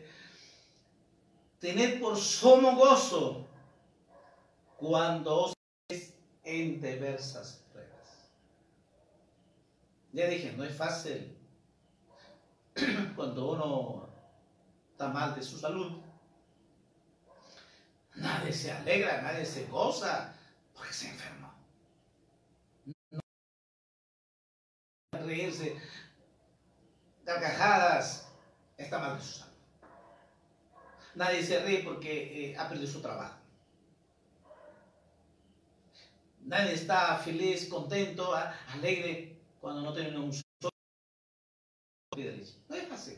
[1.59, 3.50] tened por sumo gozo
[4.81, 5.53] cuando
[5.89, 8.31] es en diversas pruebas.
[10.11, 11.37] Ya dije, no es fácil
[13.15, 14.09] cuando uno
[14.91, 16.01] está mal de su salud.
[18.15, 20.33] Nadie se alegra, nadie se goza
[20.73, 21.53] porque se enfermó.
[23.13, 23.21] No
[25.23, 25.79] reírse,
[27.23, 28.27] carcajadas,
[28.77, 29.51] está mal de su salud.
[31.13, 33.40] Nadie se ríe porque eh, ha perdido su trabajo.
[36.45, 38.33] Nadie está feliz, contento,
[38.73, 40.71] alegre cuando no tiene un solo
[42.69, 43.17] No es fácil.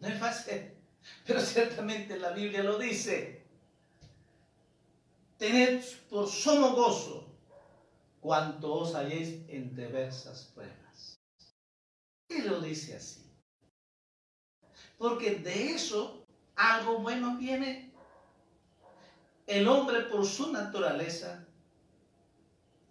[0.00, 0.70] No es fácil.
[1.26, 3.44] Pero ciertamente la Biblia lo dice.
[5.38, 7.26] Tened por sumo gozo
[8.20, 11.18] cuanto os halléis en diversas pruebas.
[12.28, 13.30] ¿Qué lo dice así?
[14.96, 17.93] Porque de eso algo bueno viene.
[19.46, 21.44] El hombre por su naturaleza,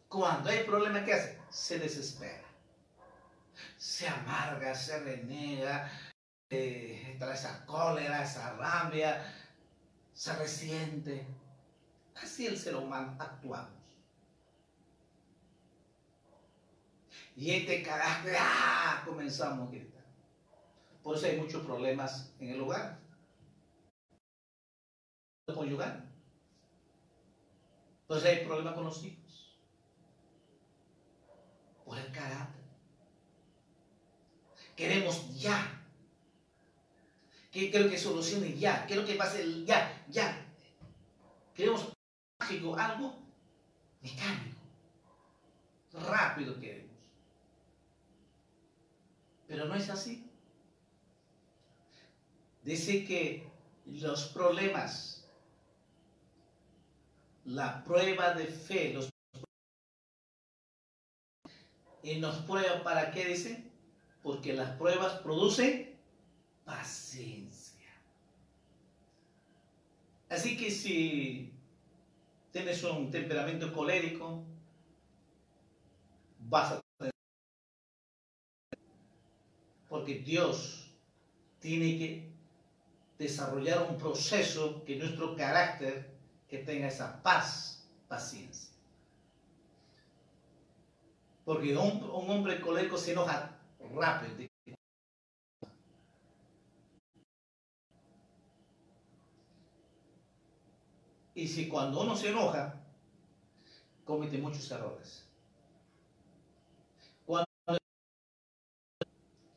[0.07, 1.41] cuando hay problema, ¿qué hace?
[1.49, 2.43] Se desespera.
[3.77, 5.91] Se amarga, se renega,
[6.49, 9.33] eh, trae esa cólera, esa rabia,
[10.13, 11.25] se resiente.
[12.15, 13.71] Así el ser humano actuamos.
[17.35, 19.01] Y este carácter, ¡ah!
[19.05, 20.03] comenzamos a gritar.
[21.01, 22.99] Por eso hay muchos problemas en el hogar.
[25.47, 26.12] Conyugal.
[28.17, 29.57] Eso hay problemas con los hijos.
[31.85, 32.63] Por el carácter.
[34.75, 35.81] Queremos ya.
[37.51, 38.85] Que quiero que solucione ya.
[38.85, 40.45] Quiero que pase ya, ya.
[41.53, 41.93] Queremos
[42.39, 43.15] mágico, algo
[44.01, 44.59] mecánico.
[45.93, 46.97] Rápido queremos.
[49.47, 50.27] Pero no es así.
[52.63, 53.51] Dice que
[53.85, 55.22] los problemas,
[57.45, 59.09] la prueba de fe, los
[62.01, 63.63] y nos prueba para qué dice?
[64.21, 65.97] Porque las pruebas producen
[66.65, 67.89] paciencia.
[70.29, 71.53] Así que si
[72.51, 74.43] tienes un temperamento colérico,
[76.39, 76.83] vas a
[79.87, 80.91] porque Dios
[81.59, 82.29] tiene que
[83.19, 86.12] desarrollar un proceso que nuestro carácter
[86.53, 88.69] que tenga esa paz, paciencia.
[91.43, 93.57] Porque un, hombre colérico se enoja
[93.95, 94.47] rápido.
[101.33, 102.79] Y si cuando uno se enoja,
[104.05, 105.27] comete muchos errores.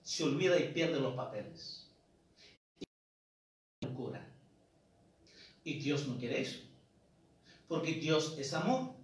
[0.02, 1.86] se olvida y pierde los papeles.
[5.62, 6.65] Y Dios no quiere eso.
[7.68, 8.94] Porque Dios es amor.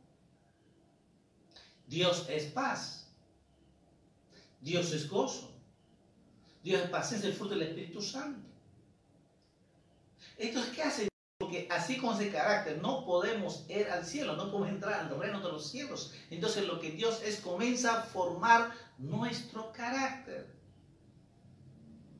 [1.86, 3.10] Dios es paz.
[4.60, 5.52] Dios es gozo.
[6.62, 8.48] Dios es paciencia, el fruto del Espíritu Santo.
[10.38, 11.08] Entonces, ¿qué hace?
[11.38, 15.40] Porque así con ese carácter no podemos ir al cielo, no podemos entrar al reino
[15.40, 16.14] de los cielos.
[16.30, 20.46] Entonces lo que Dios es comienza a formar nuestro carácter.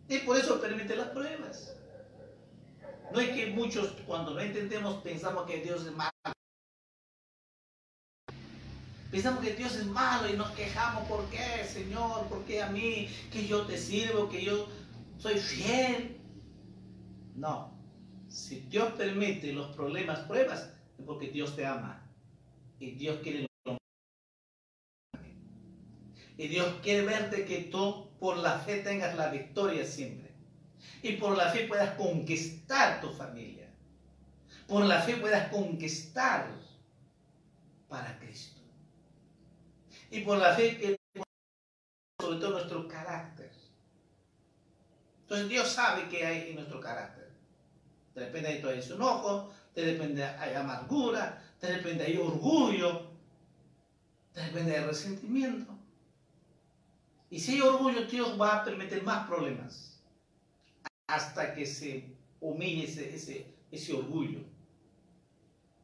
[0.08, 1.74] Y por eso permite las pruebas.
[3.12, 6.11] No es que muchos cuando no entendemos pensamos que Dios es malo.
[9.12, 12.28] Pensamos que Dios es malo y nos quejamos, ¿por qué, Señor?
[12.28, 13.10] ¿Por qué a mí?
[13.30, 14.66] Que yo te sirvo, que yo
[15.18, 16.16] soy fiel.
[17.34, 17.76] No.
[18.30, 22.02] Si Dios permite los problemas, pruebas, es porque Dios te ama.
[22.80, 23.76] Y Dios quiere lo
[26.38, 30.30] Y Dios quiere verte que tú por la fe tengas la victoria siempre.
[31.02, 33.68] Y por la fe puedas conquistar tu familia.
[34.66, 36.50] Por la fe puedas conquistar
[37.90, 38.51] para Cristo.
[40.12, 40.96] Y por la fe que
[42.20, 43.50] sobre todo nuestro carácter.
[45.22, 47.30] Entonces Dios sabe qué hay en nuestro carácter.
[48.14, 53.10] De repente hay todo ese enojo, de repente hay amargura, de repente hay orgullo,
[54.34, 55.72] de repente hay resentimiento.
[57.30, 59.98] Y si hay orgullo, Dios va a permitir más problemas
[61.06, 62.04] hasta que se
[62.40, 64.40] humille ese, ese, orgullo,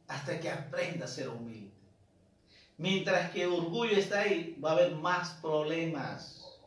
[0.07, 1.68] hasta que aprenda a ser humilde.
[2.79, 6.57] Mientras que orgullo está ahí, va a haber más problemas.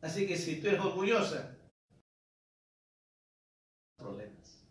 [0.00, 1.58] Así que si tú eres orgullosa,
[3.96, 4.62] problemas.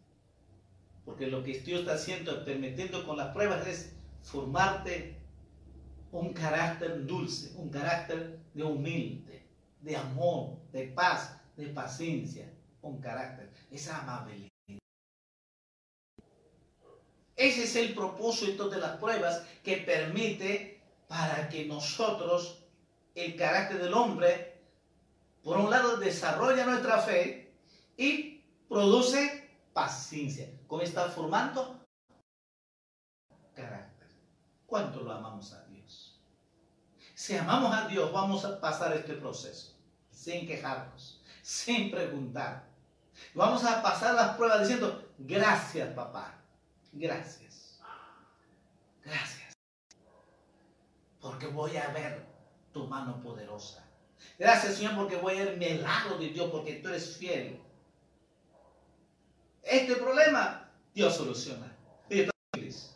[1.04, 5.18] Porque lo que Dios está haciendo, permitiendo con las pruebas, es formarte
[6.14, 9.46] un carácter dulce, un carácter de humilde,
[9.82, 12.50] de amor, de paz, de paciencia,
[12.82, 14.57] un carácter, esa amabilidad.
[17.38, 22.64] Ese es el propósito de las pruebas que permite para que nosotros,
[23.14, 24.60] el carácter del hombre,
[25.44, 27.54] por un lado desarrolla nuestra fe
[27.96, 30.50] y produce paciencia.
[30.68, 31.80] ¿Cómo está formando?
[33.54, 34.08] Carácter.
[34.66, 36.20] ¿Cuánto lo amamos a Dios?
[37.14, 39.78] Si amamos a Dios, vamos a pasar este proceso
[40.12, 42.66] sin quejarnos, sin preguntar.
[43.34, 46.38] Vamos a pasar las pruebas diciendo, gracias papá,
[46.94, 47.80] gracias,
[49.04, 49.54] gracias.
[51.20, 52.26] Porque voy a ver
[52.72, 53.84] tu mano poderosa.
[54.38, 57.62] Gracias Señor porque voy a ver el milagro de Dios porque tú eres fiel.
[59.64, 61.76] Este problema Dios soluciona.
[62.10, 62.96] Y estás feliz.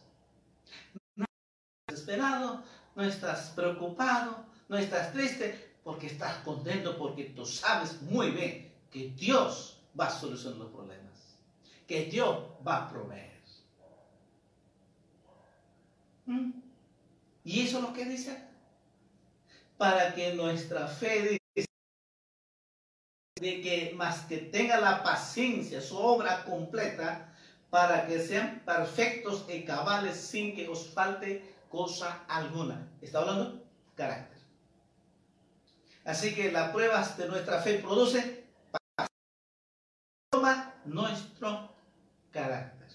[1.16, 2.64] No estás desesperado,
[2.96, 9.10] no estás preocupado, no estás triste, porque estás contento, porque tú sabes muy bien que
[9.10, 11.38] Dios va a solucionar los problemas,
[11.88, 13.32] que Dios va a proveer.
[16.21, 16.21] ¿Mm?
[17.44, 18.52] Y eso es lo que dice
[19.78, 21.40] para que nuestra fe
[23.42, 27.34] de que más que tenga la paciencia, su obra completa,
[27.72, 32.88] para que sean perfectos y cabales sin que os falte cosa alguna.
[33.02, 33.64] ¿Está hablando?
[33.96, 34.38] Carácter.
[36.06, 38.46] Así que las pruebas de nuestra fe produce
[40.86, 41.74] nuestro
[42.32, 42.88] carácter.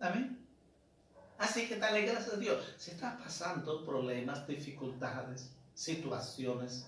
[0.00, 0.43] Amén.
[1.44, 2.74] Así que dale gracias a Dios.
[2.78, 6.86] Se está pasando problemas, dificultades, situaciones.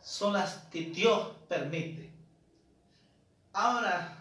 [0.00, 2.10] Son las que Dios permite.
[3.52, 4.16] Ahora,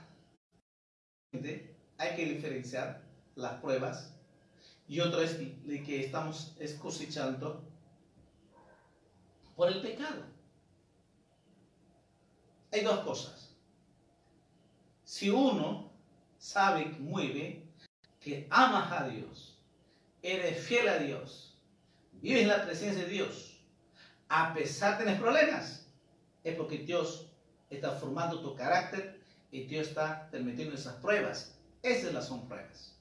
[1.32, 3.02] hay que diferenciar
[3.36, 4.14] las pruebas
[4.90, 7.64] y otro es que estamos cosechando
[9.56, 10.26] por el pecado.
[12.74, 13.56] Hay dos cosas.
[15.06, 15.94] Si uno
[16.38, 17.63] sabe muy bien
[18.24, 19.60] que amas a Dios,
[20.22, 21.58] eres fiel a Dios,
[22.14, 23.60] vives en la presencia de Dios,
[24.30, 25.88] a pesar de tener problemas,
[26.44, 27.30] es porque Dios
[27.70, 29.22] está formando tu carácter
[29.52, 31.56] y Dios está permitiendo esas pruebas.
[31.82, 32.94] Esas son pruebas.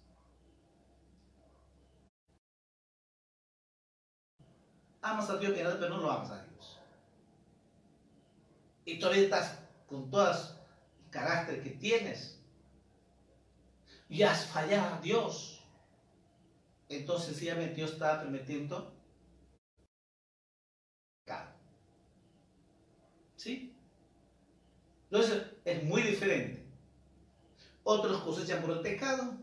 [5.02, 6.78] amas a Dios, pero no lo amas a Dios.
[8.84, 9.58] Y todavía estás
[9.88, 10.56] con todas
[11.04, 12.40] el carácter que tienes.
[14.12, 15.64] Y has fallado a Dios.
[16.90, 18.92] Entonces, si Dios está permitiendo
[23.36, 23.74] ¿Sí?
[25.10, 26.62] Entonces, es muy diferente.
[27.84, 29.36] Otros cosechan por el pecado,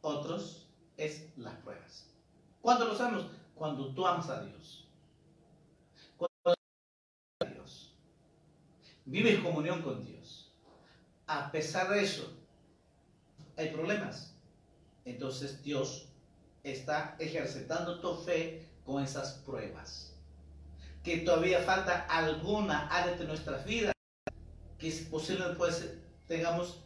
[0.00, 0.66] otros
[0.96, 2.10] es las pruebas.
[2.62, 3.30] ¿Cuándo lo sabemos?
[3.54, 4.88] cuando tú amas a Dios.
[6.16, 6.56] Cuando amas
[7.40, 7.94] a Dios.
[9.04, 10.52] Vives comunión con Dios.
[11.26, 12.43] A pesar de eso,
[13.56, 14.34] hay problemas.
[15.04, 16.08] Entonces Dios
[16.62, 20.12] está ejercitando tu fe con esas pruebas.
[21.02, 23.94] Que todavía falta alguna área de nuestras vidas
[24.78, 25.84] que es posible pues
[26.26, 26.80] tengamos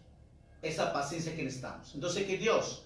[0.62, 1.94] esa paciencia que necesitamos.
[1.94, 2.84] Entonces que Dios,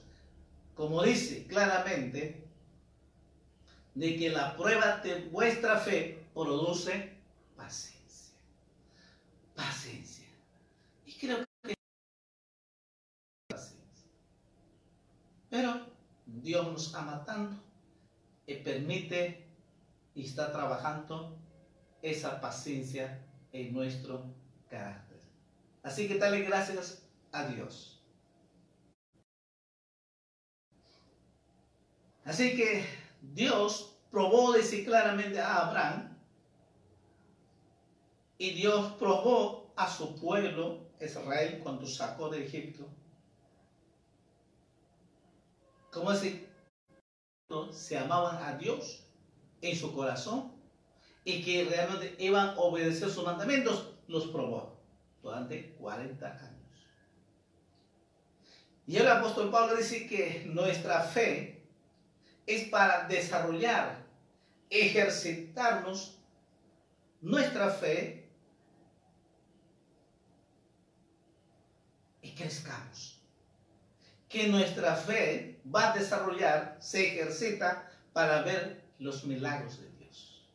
[0.74, 2.43] como dice claramente,
[3.95, 7.12] de que la prueba de vuestra fe produce
[7.57, 8.35] paciencia.
[9.55, 10.26] Paciencia.
[11.05, 11.74] Y creo que
[13.49, 14.07] paciencia.
[15.53, 15.86] Pero
[16.24, 17.62] Dios nos ama tanto
[18.46, 19.46] y permite
[20.14, 21.38] y está trabajando
[22.00, 23.22] esa paciencia
[23.53, 24.34] en nuestro
[24.70, 25.20] carácter.
[25.82, 28.03] Así que dale gracias a Dios.
[32.24, 32.86] Así que
[33.20, 36.16] Dios probó decir claramente a Abraham
[38.38, 42.88] y Dios probó a su pueblo Israel cuando sacó de Egipto.
[45.93, 46.49] ¿Cómo decir?
[47.70, 49.05] Se amaban a Dios
[49.61, 50.53] en su corazón
[51.22, 54.80] y que realmente iban a obedecer sus mandamientos, los probó
[55.22, 56.86] durante 40 años.
[58.86, 61.62] Y el apóstol Pablo dice que nuestra fe
[62.47, 64.03] es para desarrollar,
[64.70, 66.18] ejercitarnos
[67.20, 68.30] nuestra fe
[72.22, 73.20] y crezcamos.
[74.30, 80.46] Que nuestra fe va a desarrollar, se ejercita para ver los milagros de Dios.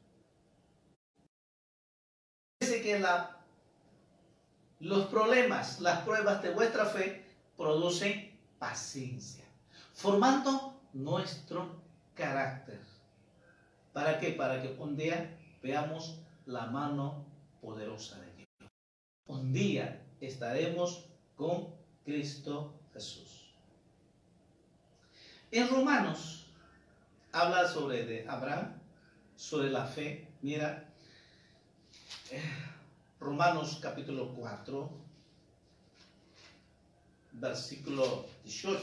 [2.62, 3.38] Dice que la,
[4.80, 9.46] los problemas, las pruebas de vuestra fe producen paciencia,
[9.94, 11.82] formando nuestro
[12.14, 12.80] carácter.
[13.94, 14.32] ¿Para qué?
[14.32, 17.26] Para que un día veamos la mano
[17.62, 18.72] poderosa de Dios.
[19.26, 21.06] Un día estaremos
[21.36, 23.37] con Cristo Jesús.
[25.50, 26.46] En Romanos
[27.32, 28.74] habla sobre de Abraham,
[29.38, 30.28] sobre la fe.
[30.42, 30.90] Mira,
[32.32, 32.42] eh,
[33.18, 34.90] Romanos capítulo 4,
[37.32, 38.82] versículo 18.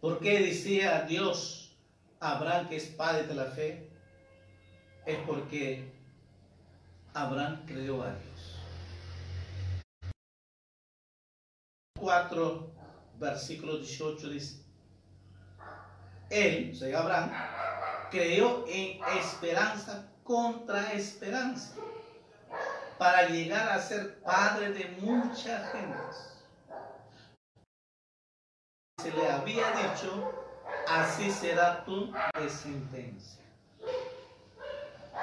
[0.00, 1.76] ¿Por qué decía Dios
[2.20, 3.90] Abraham que es padre de la fe?
[5.04, 5.92] Es porque
[7.12, 8.35] Abraham creyó a Dios.
[12.06, 12.70] 4,
[13.18, 14.62] versículo 18 dice,
[16.30, 17.32] él, o Abraham,
[18.12, 21.74] creyó en esperanza contra esperanza
[22.96, 26.44] para llegar a ser padre de muchas gentes.
[29.02, 30.32] Se le había dicho,
[30.88, 33.42] así será tu descendencia.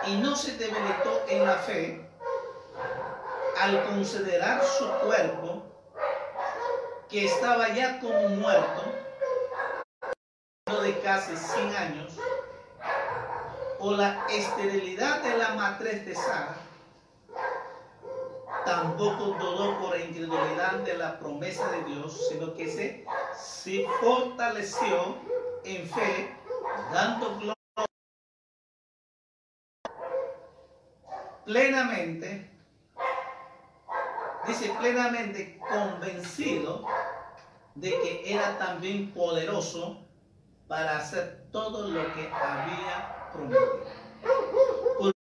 [0.06, 2.10] Y no se debilitó en la fe
[3.62, 5.73] al considerar su cuerpo
[7.14, 8.92] que estaba ya como muerto
[10.82, 12.18] de casi 100 años
[13.78, 16.56] o la esterilidad de la matriz de Sara,
[18.66, 23.06] tampoco dudó por incredulidad de la promesa de Dios, sino que se,
[23.38, 25.16] se fortaleció
[25.66, 26.36] en fe,
[26.92, 27.86] dando gloria
[31.46, 32.50] plenamente,
[34.48, 37.03] dice plenamente convencido
[37.76, 39.98] de que era también poderoso
[40.68, 43.84] para hacer todo lo que había prometido.
[44.98, 45.14] Por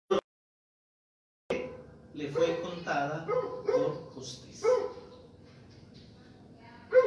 [2.14, 4.68] le fue contada por justicia.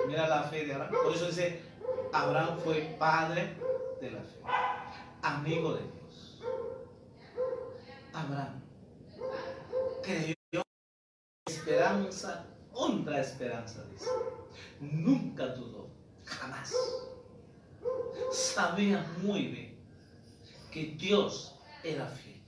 [0.07, 0.95] Mira la fe de Abraham.
[1.03, 1.63] Por eso dice,
[2.13, 3.57] Abraham fue padre
[4.01, 4.41] de la fe,
[5.23, 6.43] amigo de Dios.
[8.13, 8.63] Abraham
[10.03, 10.63] creyó
[11.47, 14.11] esperanza contra esperanza, dice.
[14.81, 15.89] Nunca dudó,
[16.25, 16.73] jamás
[18.33, 19.77] sabía muy bien
[20.71, 22.43] que Dios era fiel.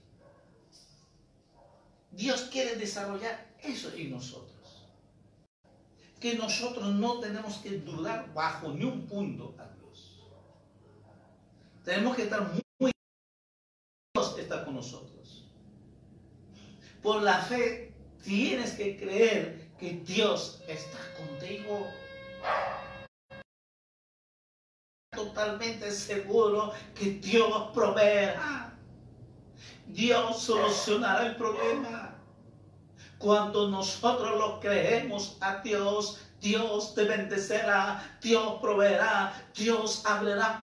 [2.11, 4.49] Dios quiere desarrollar eso en nosotros.
[6.19, 10.19] Que nosotros no tenemos que dudar bajo ni un punto a Dios.
[11.85, 12.91] Tenemos que estar muy
[14.13, 15.45] Dios está con nosotros.
[17.01, 17.93] Por la fe
[18.23, 21.87] tienes que creer que Dios está contigo
[25.11, 28.77] totalmente seguro que Dios proveerá.
[29.87, 32.15] Dios solucionará el problema.
[33.17, 40.61] Cuando nosotros lo creemos a Dios, Dios te bendecerá, Dios proveerá, Dios abrirá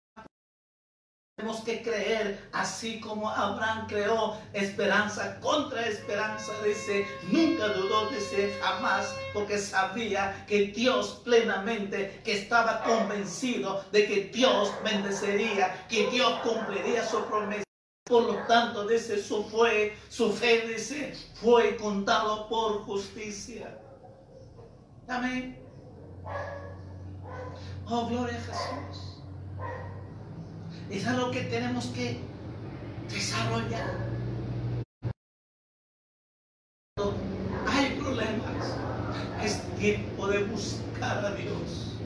[1.37, 9.15] tenemos que creer, así como Abraham creó esperanza contra esperanza, dice, nunca dudó, dice, jamás,
[9.35, 17.07] porque sabía que Dios plenamente, que estaba convencido de que Dios bendecería, que Dios cumpliría
[17.07, 17.65] su promesa.
[18.05, 23.79] Por lo tanto, dice, su, fue, su fe, dice, fue contado por justicia.
[25.07, 25.63] Amén.
[27.87, 29.06] Oh, gloria a Jesús.
[30.91, 32.21] Es algo que tenemos que
[33.09, 34.07] desarrollar.
[37.67, 38.77] Hay problemas.
[39.43, 41.97] Es tiempo de buscar a Dios.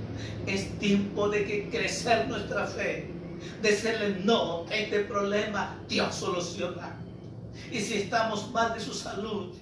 [0.47, 3.11] Es tiempo de que crecer nuestra fe.
[3.61, 6.97] Decirle no, este problema Dios soluciona.
[7.71, 9.55] Y si estamos mal de su salud,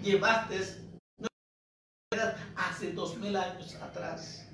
[0.00, 0.60] llevaste
[2.56, 4.51] hace dos mil años atrás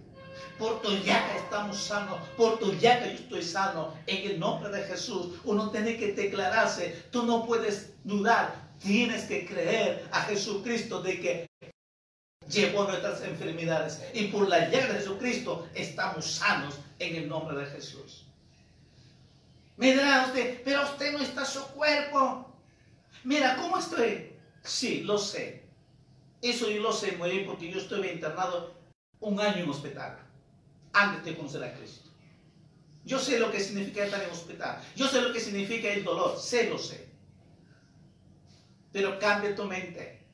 [0.58, 3.94] por tu llaga estamos sanos, por tu llaga yo estoy sano.
[4.06, 9.46] En el nombre de Jesús, uno tiene que declararse, tú no puedes dudar, tienes que
[9.46, 11.46] creer a Jesucristo de que
[12.48, 17.66] llevó nuestras enfermedades y por la llaga de Jesucristo estamos sanos en el nombre de
[17.66, 18.24] Jesús.
[19.76, 22.52] Me dirá usted, pero usted no está su cuerpo.
[23.22, 24.32] Mira, ¿cómo estoy?
[24.62, 25.62] Sí, lo sé.
[26.42, 28.74] Eso yo lo sé muy bien porque yo estuve internado
[29.20, 30.27] un año en hospital
[30.92, 32.10] antes de conocer a Cristo.
[33.04, 34.82] Yo sé lo que significa estar en hospital.
[34.94, 36.38] Yo sé lo que significa el dolor.
[36.38, 37.08] Sé lo sé.
[38.92, 40.26] Pero cambia tu mente.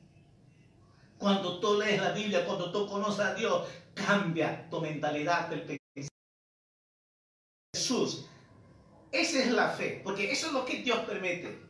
[1.18, 6.08] Cuando tú lees la Biblia, cuando tú conoces a Dios, cambia tu mentalidad del pecado.
[7.74, 8.26] Jesús,
[9.10, 11.60] esa es la fe, porque eso es lo que Dios permite.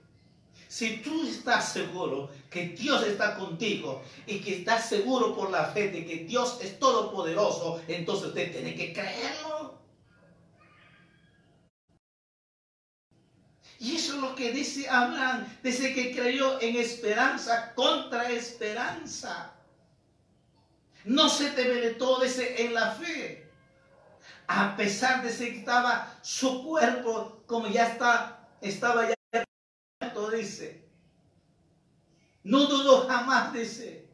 [0.74, 5.86] Si tú estás seguro que Dios está contigo y que estás seguro por la fe
[5.86, 9.78] de que Dios es todopoderoso, entonces usted tiene que creerlo.
[13.78, 19.54] Y eso es lo que dice Abraham, dice que creyó en esperanza contra esperanza.
[21.04, 23.48] No se debilitó en la fe.
[24.48, 29.13] A pesar de que estaba su cuerpo como ya está, estaba ya
[30.34, 30.84] dice.
[32.42, 34.04] No dudo jamás, dice.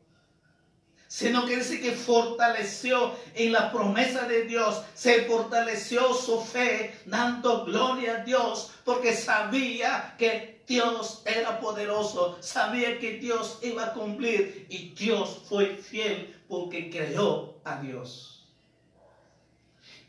[1.11, 7.65] sino que dice que fortaleció en la promesa de Dios, se fortaleció su fe, dando
[7.65, 14.67] gloria a Dios, porque sabía que Dios era poderoso, sabía que Dios iba a cumplir
[14.69, 18.47] y Dios fue fiel porque creyó a Dios.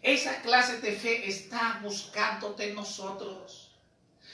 [0.04, 3.71] Esa clase de fe está buscando de nosotros.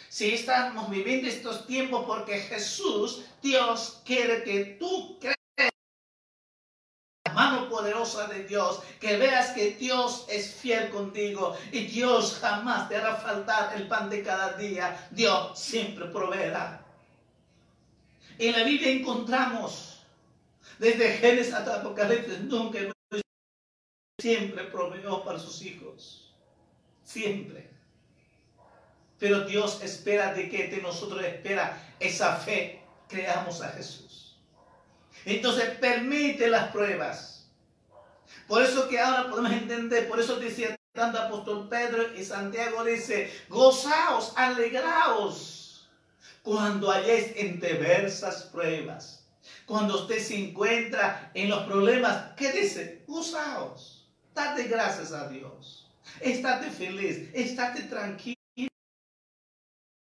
[0.10, 5.38] Si estamos viviendo estos tiempos porque Jesús, Dios quiere que tú creas
[7.34, 12.96] mano poderosa de Dios, que veas que Dios es fiel contigo y Dios jamás te
[12.96, 15.08] hará faltar el pan de cada día.
[15.12, 16.84] Dios siempre proveerá.
[18.40, 20.02] En la Biblia encontramos,
[20.80, 22.80] desde Génesis hasta Apocalipsis, nunca
[24.20, 26.34] siempre proveó para sus hijos.
[27.04, 27.77] Siempre.
[29.20, 34.38] Pero Dios espera de que de nosotros espera esa fe, creamos a Jesús.
[35.26, 37.50] Entonces permite las pruebas.
[38.48, 43.32] Por eso que ahora podemos entender, por eso decía tanto apóstol Pedro y Santiago dice,
[43.50, 45.88] gozaos, alegraos
[46.42, 49.26] cuando hayáis en diversas pruebas.
[49.66, 53.04] Cuando usted se encuentra en los problemas, ¿qué dice?
[53.06, 54.08] Gozaos.
[54.34, 55.90] Date gracias a Dios.
[56.22, 58.37] Estate feliz, estate tranquilo.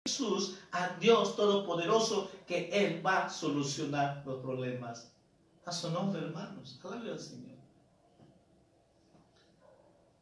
[0.10, 5.14] Jesús, a Dios Todopoderoso, que Él va a solucionar los problemas.
[5.66, 6.80] A su nombre, hermanos.
[6.84, 7.58] Alabe al Señor.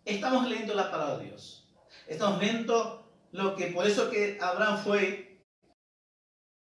[0.03, 1.65] Estamos leyendo la palabra de Dios.
[2.05, 5.41] Estamos viendo lo que, por eso que Abraham fue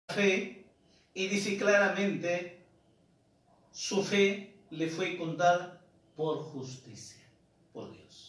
[0.09, 0.67] fe
[1.13, 2.67] y dice claramente,
[3.71, 5.85] su fe le fue contada
[6.17, 7.25] por justicia,
[7.73, 8.24] por Dios.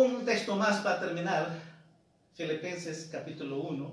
[0.00, 1.50] Un texto más para terminar,
[2.32, 3.90] Filipenses capítulo 1.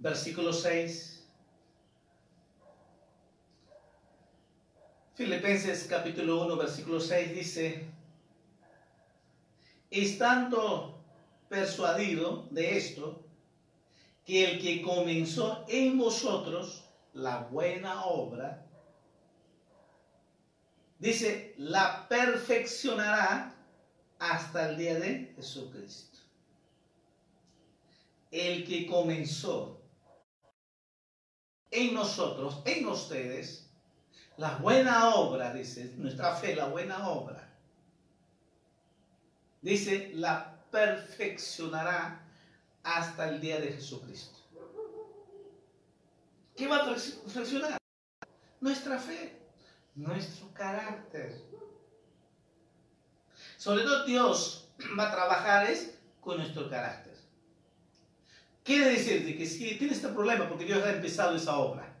[0.00, 1.24] Versículo 6.
[5.14, 7.86] Filipenses capítulo 1, versículo 6 dice,
[9.88, 11.04] estando
[11.48, 13.24] persuadido de esto,
[14.24, 16.82] que el que comenzó en vosotros
[17.12, 18.65] la buena obra,
[20.98, 23.54] dice, la perfeccionará
[24.18, 26.18] hasta el día de Jesucristo.
[28.30, 29.80] El que comenzó
[31.70, 33.68] en nosotros, en ustedes,
[34.36, 37.48] la buena obra, dice, nuestra fe, la buena obra,
[39.62, 42.22] dice, la perfeccionará
[42.82, 44.38] hasta el día de Jesucristo.
[46.54, 47.78] ¿Qué va a perfeccionar?
[48.60, 49.45] Nuestra fe
[49.96, 51.42] nuestro carácter.
[53.56, 57.14] Sobre todo Dios va a trabajar es con nuestro carácter.
[58.62, 61.96] Quiere decir que si tienes este problema, porque Dios ha empezado esa obra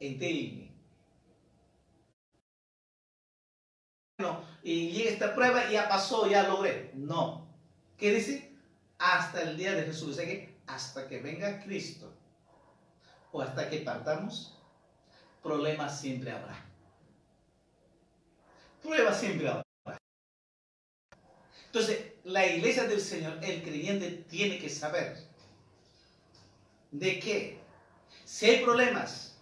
[0.00, 0.70] en ti
[4.62, 6.90] y llega esta prueba y ya pasó, ya logré.
[6.94, 7.48] No.
[7.96, 8.52] ¿Qué dice?
[8.98, 10.16] Hasta el día de Jesús.
[10.16, 12.12] Que hasta que venga Cristo
[13.32, 14.58] o hasta que partamos,
[15.42, 16.69] problemas siempre habrá.
[18.82, 19.62] Prueba siempre ahora.
[21.66, 25.16] Entonces, la iglesia del Señor, el creyente tiene que saber
[26.90, 27.60] de que
[28.24, 29.36] si hay problemas,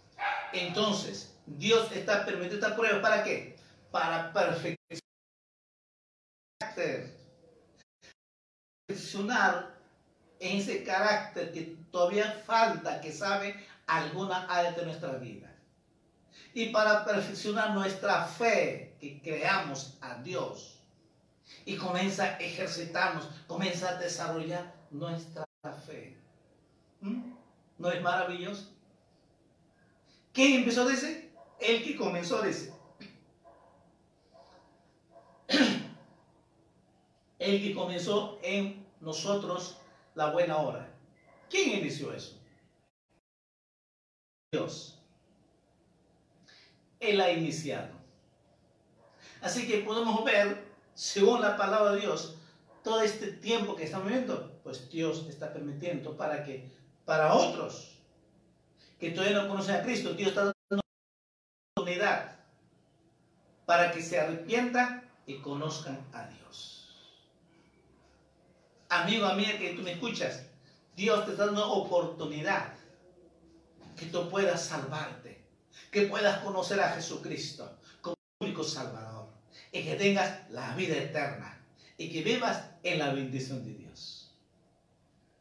[0.52, 3.00] entonces Dios está permitiendo esta prueba.
[3.00, 3.56] ¿Para qué?
[3.90, 4.76] Para perfeccionar,
[8.86, 9.78] perfeccionar
[10.40, 15.48] en ese carácter que todavía falta, que sabe alguna área de nuestra vida
[16.54, 20.78] y para perfeccionar nuestra fe, que creamos a Dios.
[21.64, 25.44] Y comienza a ejercitarnos, comienza a desarrollar nuestra
[25.86, 26.16] fe.
[27.00, 27.32] ¿Mm?
[27.78, 28.70] ¿No es maravilloso?
[30.32, 31.30] ¿Quién empezó decir?
[31.58, 32.72] El que comenzó decir.
[37.38, 39.78] El que comenzó en nosotros
[40.14, 40.88] la buena obra.
[41.48, 42.36] ¿Quién inició eso?
[44.52, 44.98] Dios.
[47.00, 47.97] Él ha iniciado.
[49.40, 50.64] Así que podemos ver,
[50.94, 52.36] según la palabra de Dios,
[52.82, 56.70] todo este tiempo que estamos viviendo, pues Dios está permitiendo para que,
[57.04, 57.98] para otros
[58.98, 60.82] que todavía no conocen a Cristo, Dios está dando
[61.76, 62.36] oportunidad
[63.66, 66.88] para que se arrepientan y conozcan a Dios.
[68.88, 70.46] Amigo, amiga que tú me escuchas,
[70.96, 72.72] Dios te está dando oportunidad
[73.96, 75.28] que tú puedas salvarte
[75.90, 79.07] que puedas conocer a Jesucristo como único Salvador
[79.84, 81.58] que tengas la vida eterna
[81.96, 84.34] y que vivas en la bendición de Dios.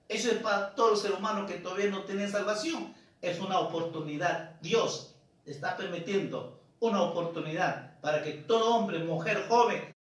[0.09, 2.93] Eso es para todos los seres humanos que todavía no tienen salvación.
[3.21, 4.59] Es una oportunidad.
[4.61, 5.15] Dios
[5.45, 9.93] está permitiendo una oportunidad para que todo hombre, mujer, joven,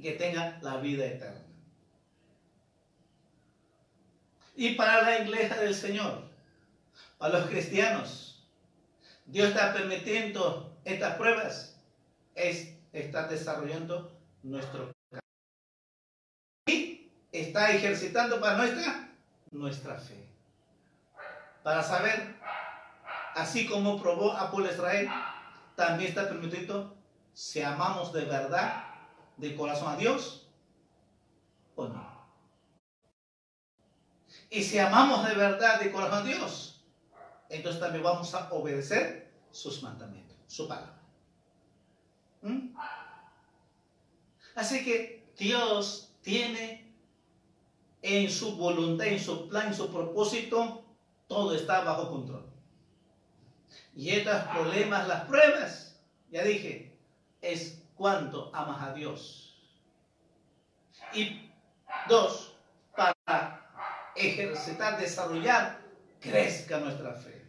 [0.00, 1.40] que tenga la vida eterna.
[4.56, 6.24] Y para la iglesia del Señor,
[7.18, 8.44] para los cristianos,
[9.26, 11.71] Dios está permitiendo estas pruebas,
[12.34, 14.12] es, está desarrollando
[14.42, 14.92] nuestro
[16.66, 19.10] y está ejercitando para nuestra,
[19.50, 20.28] nuestra fe.
[21.62, 22.36] Para saber,
[23.34, 25.08] así como probó a Israel,
[25.76, 26.96] también está permitiendo
[27.32, 28.84] si amamos de verdad,
[29.36, 30.48] de corazón a Dios
[31.74, 32.12] o no.
[34.50, 36.84] Y si amamos de verdad, de corazón a Dios,
[37.48, 41.01] entonces también vamos a obedecer sus mandamientos, su palabra.
[42.42, 42.74] ¿Mm?
[44.54, 46.92] Así que Dios tiene
[48.02, 50.84] en su voluntad, en su plan, en su propósito,
[51.26, 52.52] todo está bajo control.
[53.94, 56.98] Y estos problemas, las pruebas, ya dije,
[57.40, 59.56] es cuánto amas a Dios.
[61.14, 61.50] Y
[62.08, 62.54] dos,
[62.96, 63.70] para
[64.16, 65.80] ejercitar, desarrollar,
[66.20, 67.42] crezca nuestra fe.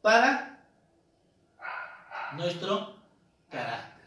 [0.00, 0.57] Para
[2.32, 2.96] nuestro
[3.50, 4.06] carácter.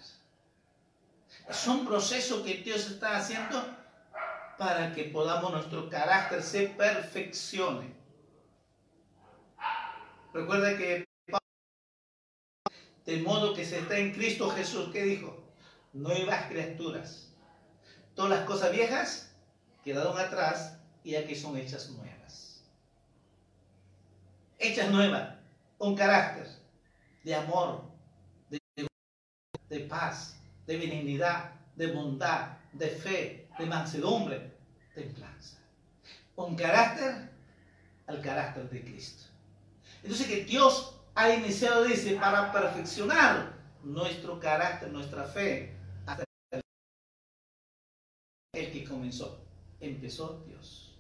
[1.50, 3.62] Es un proceso que Dios está haciendo
[4.58, 7.94] para que podamos nuestro carácter se perfeccione.
[10.34, 11.06] Recuerda que
[13.06, 15.44] de modo que se está en Cristo Jesús, ¿qué dijo?
[15.94, 17.34] Nuevas criaturas.
[18.16, 19.36] Todas las cosas viejas
[19.84, 22.64] quedaron atrás y aquí son hechas nuevas.
[24.60, 25.36] Hechas nuevas,
[25.80, 26.48] un carácter
[27.24, 27.91] de amor,
[29.72, 30.36] de paz,
[30.68, 34.52] de benignidad, de bondad, de fe, de mansedumbre,
[34.94, 35.60] templanza.
[36.36, 37.32] Un carácter
[38.06, 39.24] al carácter de Cristo.
[40.04, 45.74] Entonces que Dios ha iniciado, dice, para perfeccionar nuestro carácter, nuestra fe,
[46.06, 46.26] hasta
[48.54, 49.42] el que comenzó.
[49.80, 51.00] Empezó Dios.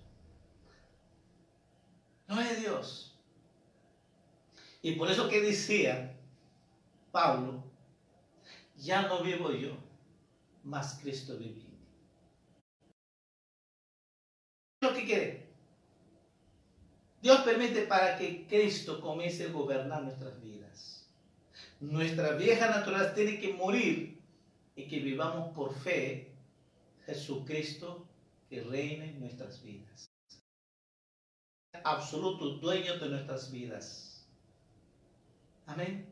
[2.26, 3.20] No es Dios.
[4.82, 6.16] Y por eso que decía
[7.12, 7.71] Pablo,
[8.82, 9.78] ya no vivo yo,
[10.64, 11.62] mas Cristo vive.
[14.82, 15.48] Lo que quiere.
[17.22, 21.08] Dios permite para que Cristo comience a gobernar nuestras vidas.
[21.80, 24.20] Nuestra vieja naturaleza tiene que morir
[24.76, 26.32] y que vivamos por fe
[27.06, 28.08] Jesucristo
[28.50, 30.08] que reine en nuestras vidas.
[31.84, 34.28] Absoluto dueño de nuestras vidas.
[35.68, 36.08] Amén.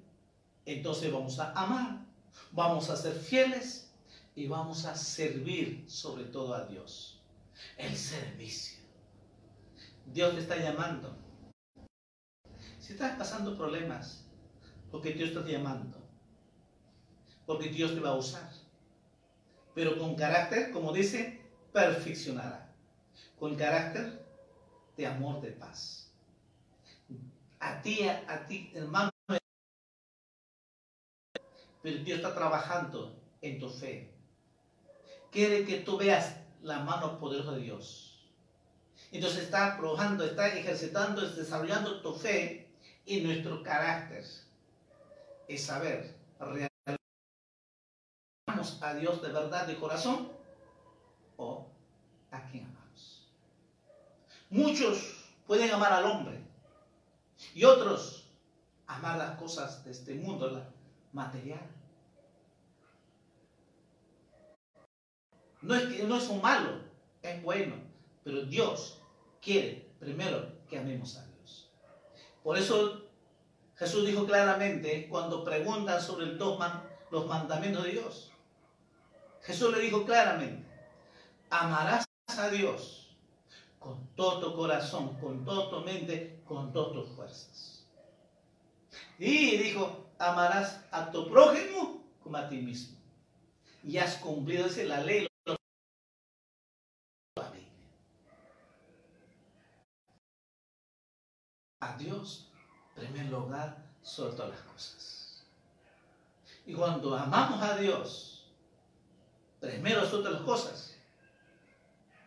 [0.65, 2.08] Entonces vamos a amar
[2.51, 3.91] vamos a ser fieles
[4.35, 7.21] y vamos a servir sobre todo a Dios.
[7.77, 8.79] El servicio.
[10.05, 11.15] Dios te está llamando.
[12.79, 14.25] Si estás pasando problemas,
[14.91, 15.97] porque Dios te está llamando,
[17.45, 18.49] porque Dios te va a usar,
[19.75, 22.73] pero con carácter, como dice, perfeccionará,
[23.37, 24.25] con carácter
[24.97, 26.11] de amor, de paz.
[27.59, 29.11] A ti, a ti, hermano,
[31.81, 34.11] pero Dios está trabajando en tu fe.
[35.31, 38.09] Quiere que tú veas la mano poderosa de Dios.
[39.11, 42.69] Entonces está probando, está ejercitando, desarrollando tu fe
[43.05, 44.25] y nuestro carácter.
[45.47, 46.69] Es saber, realmente
[48.81, 50.31] a Dios de verdad, de corazón,
[51.37, 51.67] o
[52.31, 53.31] a quién amamos.
[54.49, 56.39] Muchos pueden amar al hombre
[57.53, 58.27] y otros
[58.87, 60.65] amar las cosas de este mundo,
[61.13, 61.67] material.
[65.61, 66.81] No es que no es un malo,
[67.21, 67.75] es bueno,
[68.23, 69.01] pero Dios
[69.41, 71.69] quiere primero que amemos a Dios.
[72.43, 73.03] Por eso
[73.75, 76.37] Jesús dijo claramente cuando preguntan sobre el
[77.11, 78.31] los mandamientos de Dios.
[79.41, 80.65] Jesús le dijo claramente,
[81.49, 83.17] amarás a Dios
[83.79, 87.68] con todo tu corazón, con toda tu mente, con todas tus fuerzas.
[89.19, 92.97] Y dijo, amarás a tu prójimo como a ti mismo.
[93.83, 95.27] Y has cumplido ese, la ley.
[101.81, 102.49] A Dios,
[102.95, 105.43] primer lugar, sobre todas las cosas.
[106.65, 108.47] Y cuando amamos a Dios,
[109.59, 110.97] primero sobre las cosas,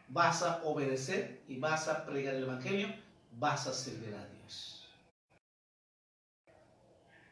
[0.08, 2.94] vas a obedecer y vas a pregar el Evangelio,
[3.38, 4.81] vas a servir a Dios.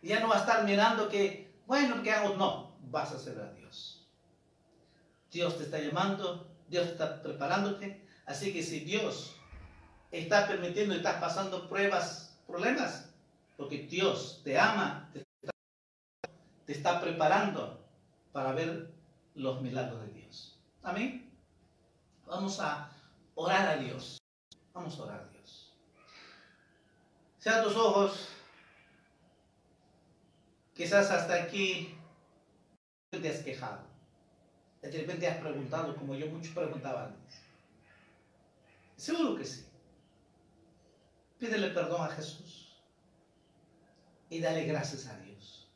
[0.03, 2.37] Ya no va a estar mirando que, bueno, ¿qué hago?
[2.37, 4.07] No, vas a ser a Dios.
[5.31, 8.01] Dios te está llamando Dios está preparándote.
[8.25, 9.35] Así que si Dios
[10.13, 13.11] está permitiendo y estás pasando pruebas, problemas,
[13.57, 15.53] porque Dios te ama, te está,
[16.65, 17.85] te está preparando
[18.33, 18.93] para ver
[19.35, 20.59] los milagros de Dios.
[20.83, 21.29] Amén.
[22.25, 22.93] Vamos a
[23.35, 24.19] orar a Dios.
[24.73, 25.75] Vamos a orar a Dios.
[27.39, 28.29] Sean tus ojos.
[30.81, 31.95] Quizás hasta aquí
[33.11, 33.83] te has quejado.
[34.81, 37.43] De repente has preguntado, como yo mucho preguntaba antes.
[38.97, 39.67] Seguro que sí.
[41.39, 42.75] Pídele perdón a Jesús
[44.31, 45.69] y dale gracias a Dios.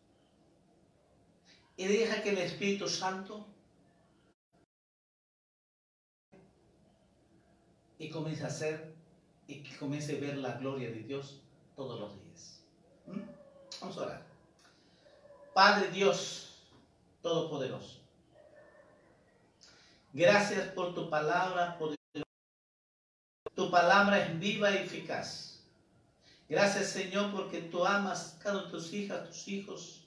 [1.77, 3.47] Y deja que el Espíritu Santo
[7.99, 8.95] y comience a hacer
[9.49, 11.43] y que comience a ver la gloria de Dios
[11.77, 12.65] todos los días.
[13.07, 13.21] ¿Mm?
[13.83, 14.34] Vamos a orar.
[15.55, 16.41] Padre Dios
[17.23, 18.01] Todopoderoso,
[20.13, 21.95] gracias por tu palabra, por
[23.55, 25.65] tu palabra es viva y eficaz.
[26.49, 30.07] Gracias Señor porque tú amas cada uno de tus hijas, tus hijos.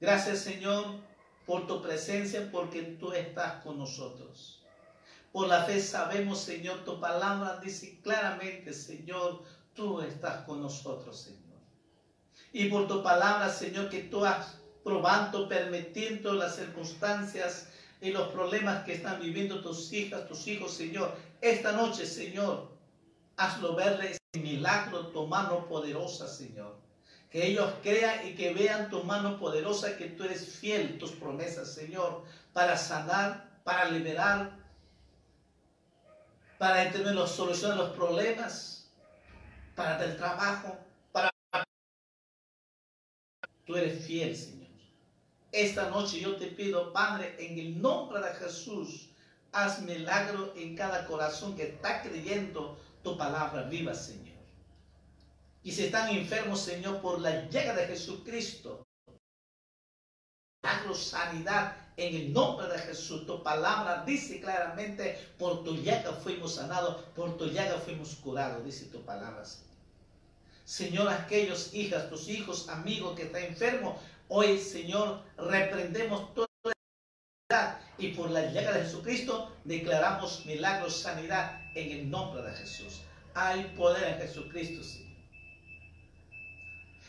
[0.00, 1.00] Gracias Señor
[1.50, 4.62] por tu presencia, porque tú estás con nosotros.
[5.32, 9.42] Por la fe sabemos, Señor, tu palabra dice claramente, Señor,
[9.74, 11.39] tú estás con nosotros, Señor.
[12.52, 17.68] Y por tu palabra, Señor, que tú has probando, permitiendo las circunstancias
[18.00, 21.14] y los problemas que están viviendo tus hijas, tus hijos, Señor.
[21.40, 22.70] Esta noche, Señor,
[23.36, 26.76] hazlo verle ese milagro, tu mano poderosa, Señor.
[27.30, 31.72] Que ellos crean y que vean tu mano poderosa, que tú eres fiel, tus promesas,
[31.72, 34.58] Señor, para sanar, para liberar,
[36.58, 38.90] para entender la solución de los problemas,
[39.76, 40.76] para el trabajo.
[43.70, 44.66] Tú eres fiel, Señor.
[45.52, 49.10] Esta noche yo te pido, Padre, en el nombre de Jesús,
[49.52, 54.40] haz milagro en cada corazón que está creyendo tu palabra viva, Señor.
[55.62, 58.82] Y si están enfermos, Señor, por la llegada de Jesucristo,
[60.64, 63.24] milagro, sanidad, en el nombre de Jesús.
[63.24, 68.86] Tu palabra dice claramente, por tu llaga fuimos sanados, por tu llaga fuimos curados, dice
[68.86, 69.69] tu palabra, Señor.
[70.70, 78.12] Señor, aquellos hijas, tus hijos, amigos que están enfermos, hoy, Señor, reprendemos toda enfermedad y
[78.12, 83.00] por la llaga de Jesucristo declaramos milagros, sanidad en el nombre de Jesús.
[83.34, 85.10] Hay poder en Jesucristo, Señor.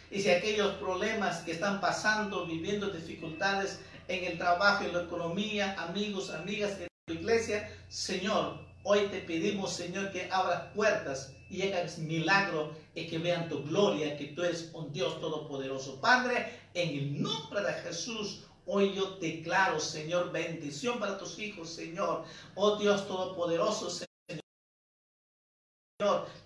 [0.10, 5.80] Y si aquellos problemas que están pasando, viviendo dificultades en el trabajo, en la economía,
[5.80, 11.98] amigos, amigas en tu iglesia, Señor, hoy te pedimos, Señor, que abras puertas y hagas
[11.98, 16.00] milagro y que vean tu gloria, que tú eres un Dios todopoderoso.
[16.00, 22.24] Padre, en el nombre de Jesús, Hoy yo declaro, Señor, bendición para tus hijos, Señor.
[22.56, 24.08] Oh Dios Todopoderoso, Señor.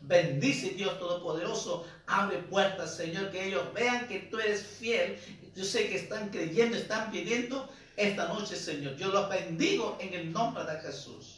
[0.01, 1.85] Bendice Dios Todopoderoso.
[2.07, 5.19] Abre puertas, Señor, que ellos vean que tú eres fiel.
[5.55, 7.67] Yo sé que están creyendo, están pidiendo
[7.97, 8.95] esta noche, Señor.
[8.95, 11.34] Yo los bendigo en el nombre de Jesús.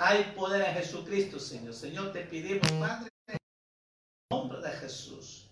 [0.00, 1.74] Hay poder en Jesucristo, Señor.
[1.74, 3.38] Señor, te pedimos, Padre, en el
[4.30, 5.46] nombre de Jesús.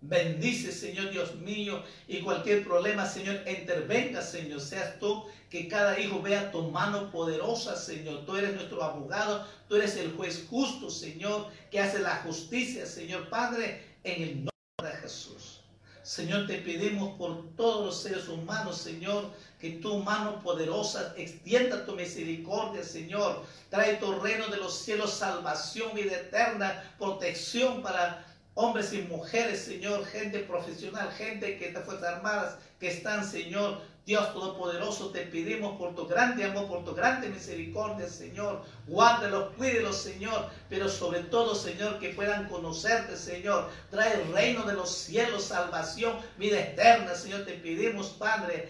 [0.00, 4.60] Bendice, Señor Dios mío, y cualquier problema, Señor, intervenga, Señor.
[4.60, 8.24] Seas tú que cada hijo vea tu mano poderosa, Señor.
[8.24, 13.28] Tú eres nuestro abogado, tú eres el juez justo, Señor, que hace la justicia, Señor
[13.30, 15.61] Padre, en el nombre de Jesús.
[16.02, 19.30] Señor, te pedimos por todos los seres humanos, Señor,
[19.60, 23.44] que tu mano poderosa extienda tu misericordia, Señor.
[23.70, 30.04] Trae tu reino de los cielos, salvación, vida eterna, protección para hombres y mujeres, Señor,
[30.06, 35.94] gente profesional, gente que está Fuerzas Armadas, que están, Señor, Dios Todopoderoso, te pedimos por
[35.94, 38.64] tu grande amor, por tu grande misericordia, Señor.
[38.88, 40.50] Guárdalos, cuídelos, Señor.
[40.68, 43.70] Pero sobre todo, Señor, que puedan conocerte, Señor.
[43.90, 47.44] Trae el reino de los cielos, salvación, vida eterna, Señor.
[47.44, 48.68] Te pedimos, Padre.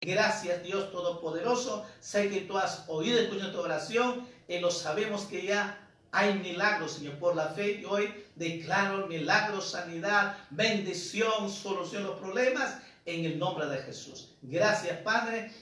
[0.00, 1.84] Gracias, Dios Todopoderoso.
[1.98, 5.85] Sé que tú has oído y tu oración y lo sabemos que ya
[6.16, 7.18] hay milagros, Señor.
[7.18, 13.38] Por la fe yo hoy declaro milagros, sanidad, bendición, solución a los problemas en el
[13.38, 14.30] nombre de Jesús.
[14.40, 15.52] Gracias, Padre.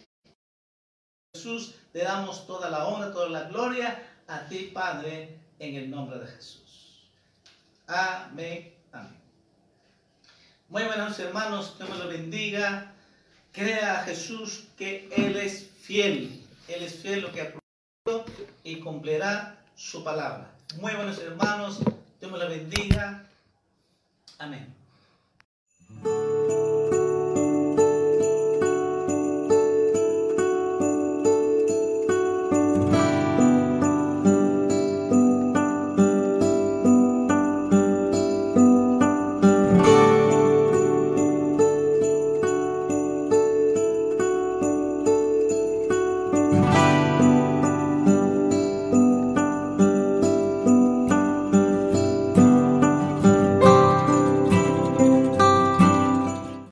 [1.34, 6.20] Jesús, te damos toda la honra, toda la gloria a ti, Padre, en el nombre
[6.20, 7.02] de Jesús.
[7.88, 8.72] Amén.
[8.92, 9.20] Amén.
[10.68, 12.94] Muy buenos hermanos, Dios me lo bendiga.
[13.50, 16.46] Crea a Jesús que Él es fiel.
[16.68, 17.52] Él es fiel lo que ha
[18.04, 20.50] prometido y cumplirá su palabra.
[20.80, 21.80] Muy buenos hermanos,
[22.20, 23.24] Dios lo bendiga.
[24.38, 24.74] Amén.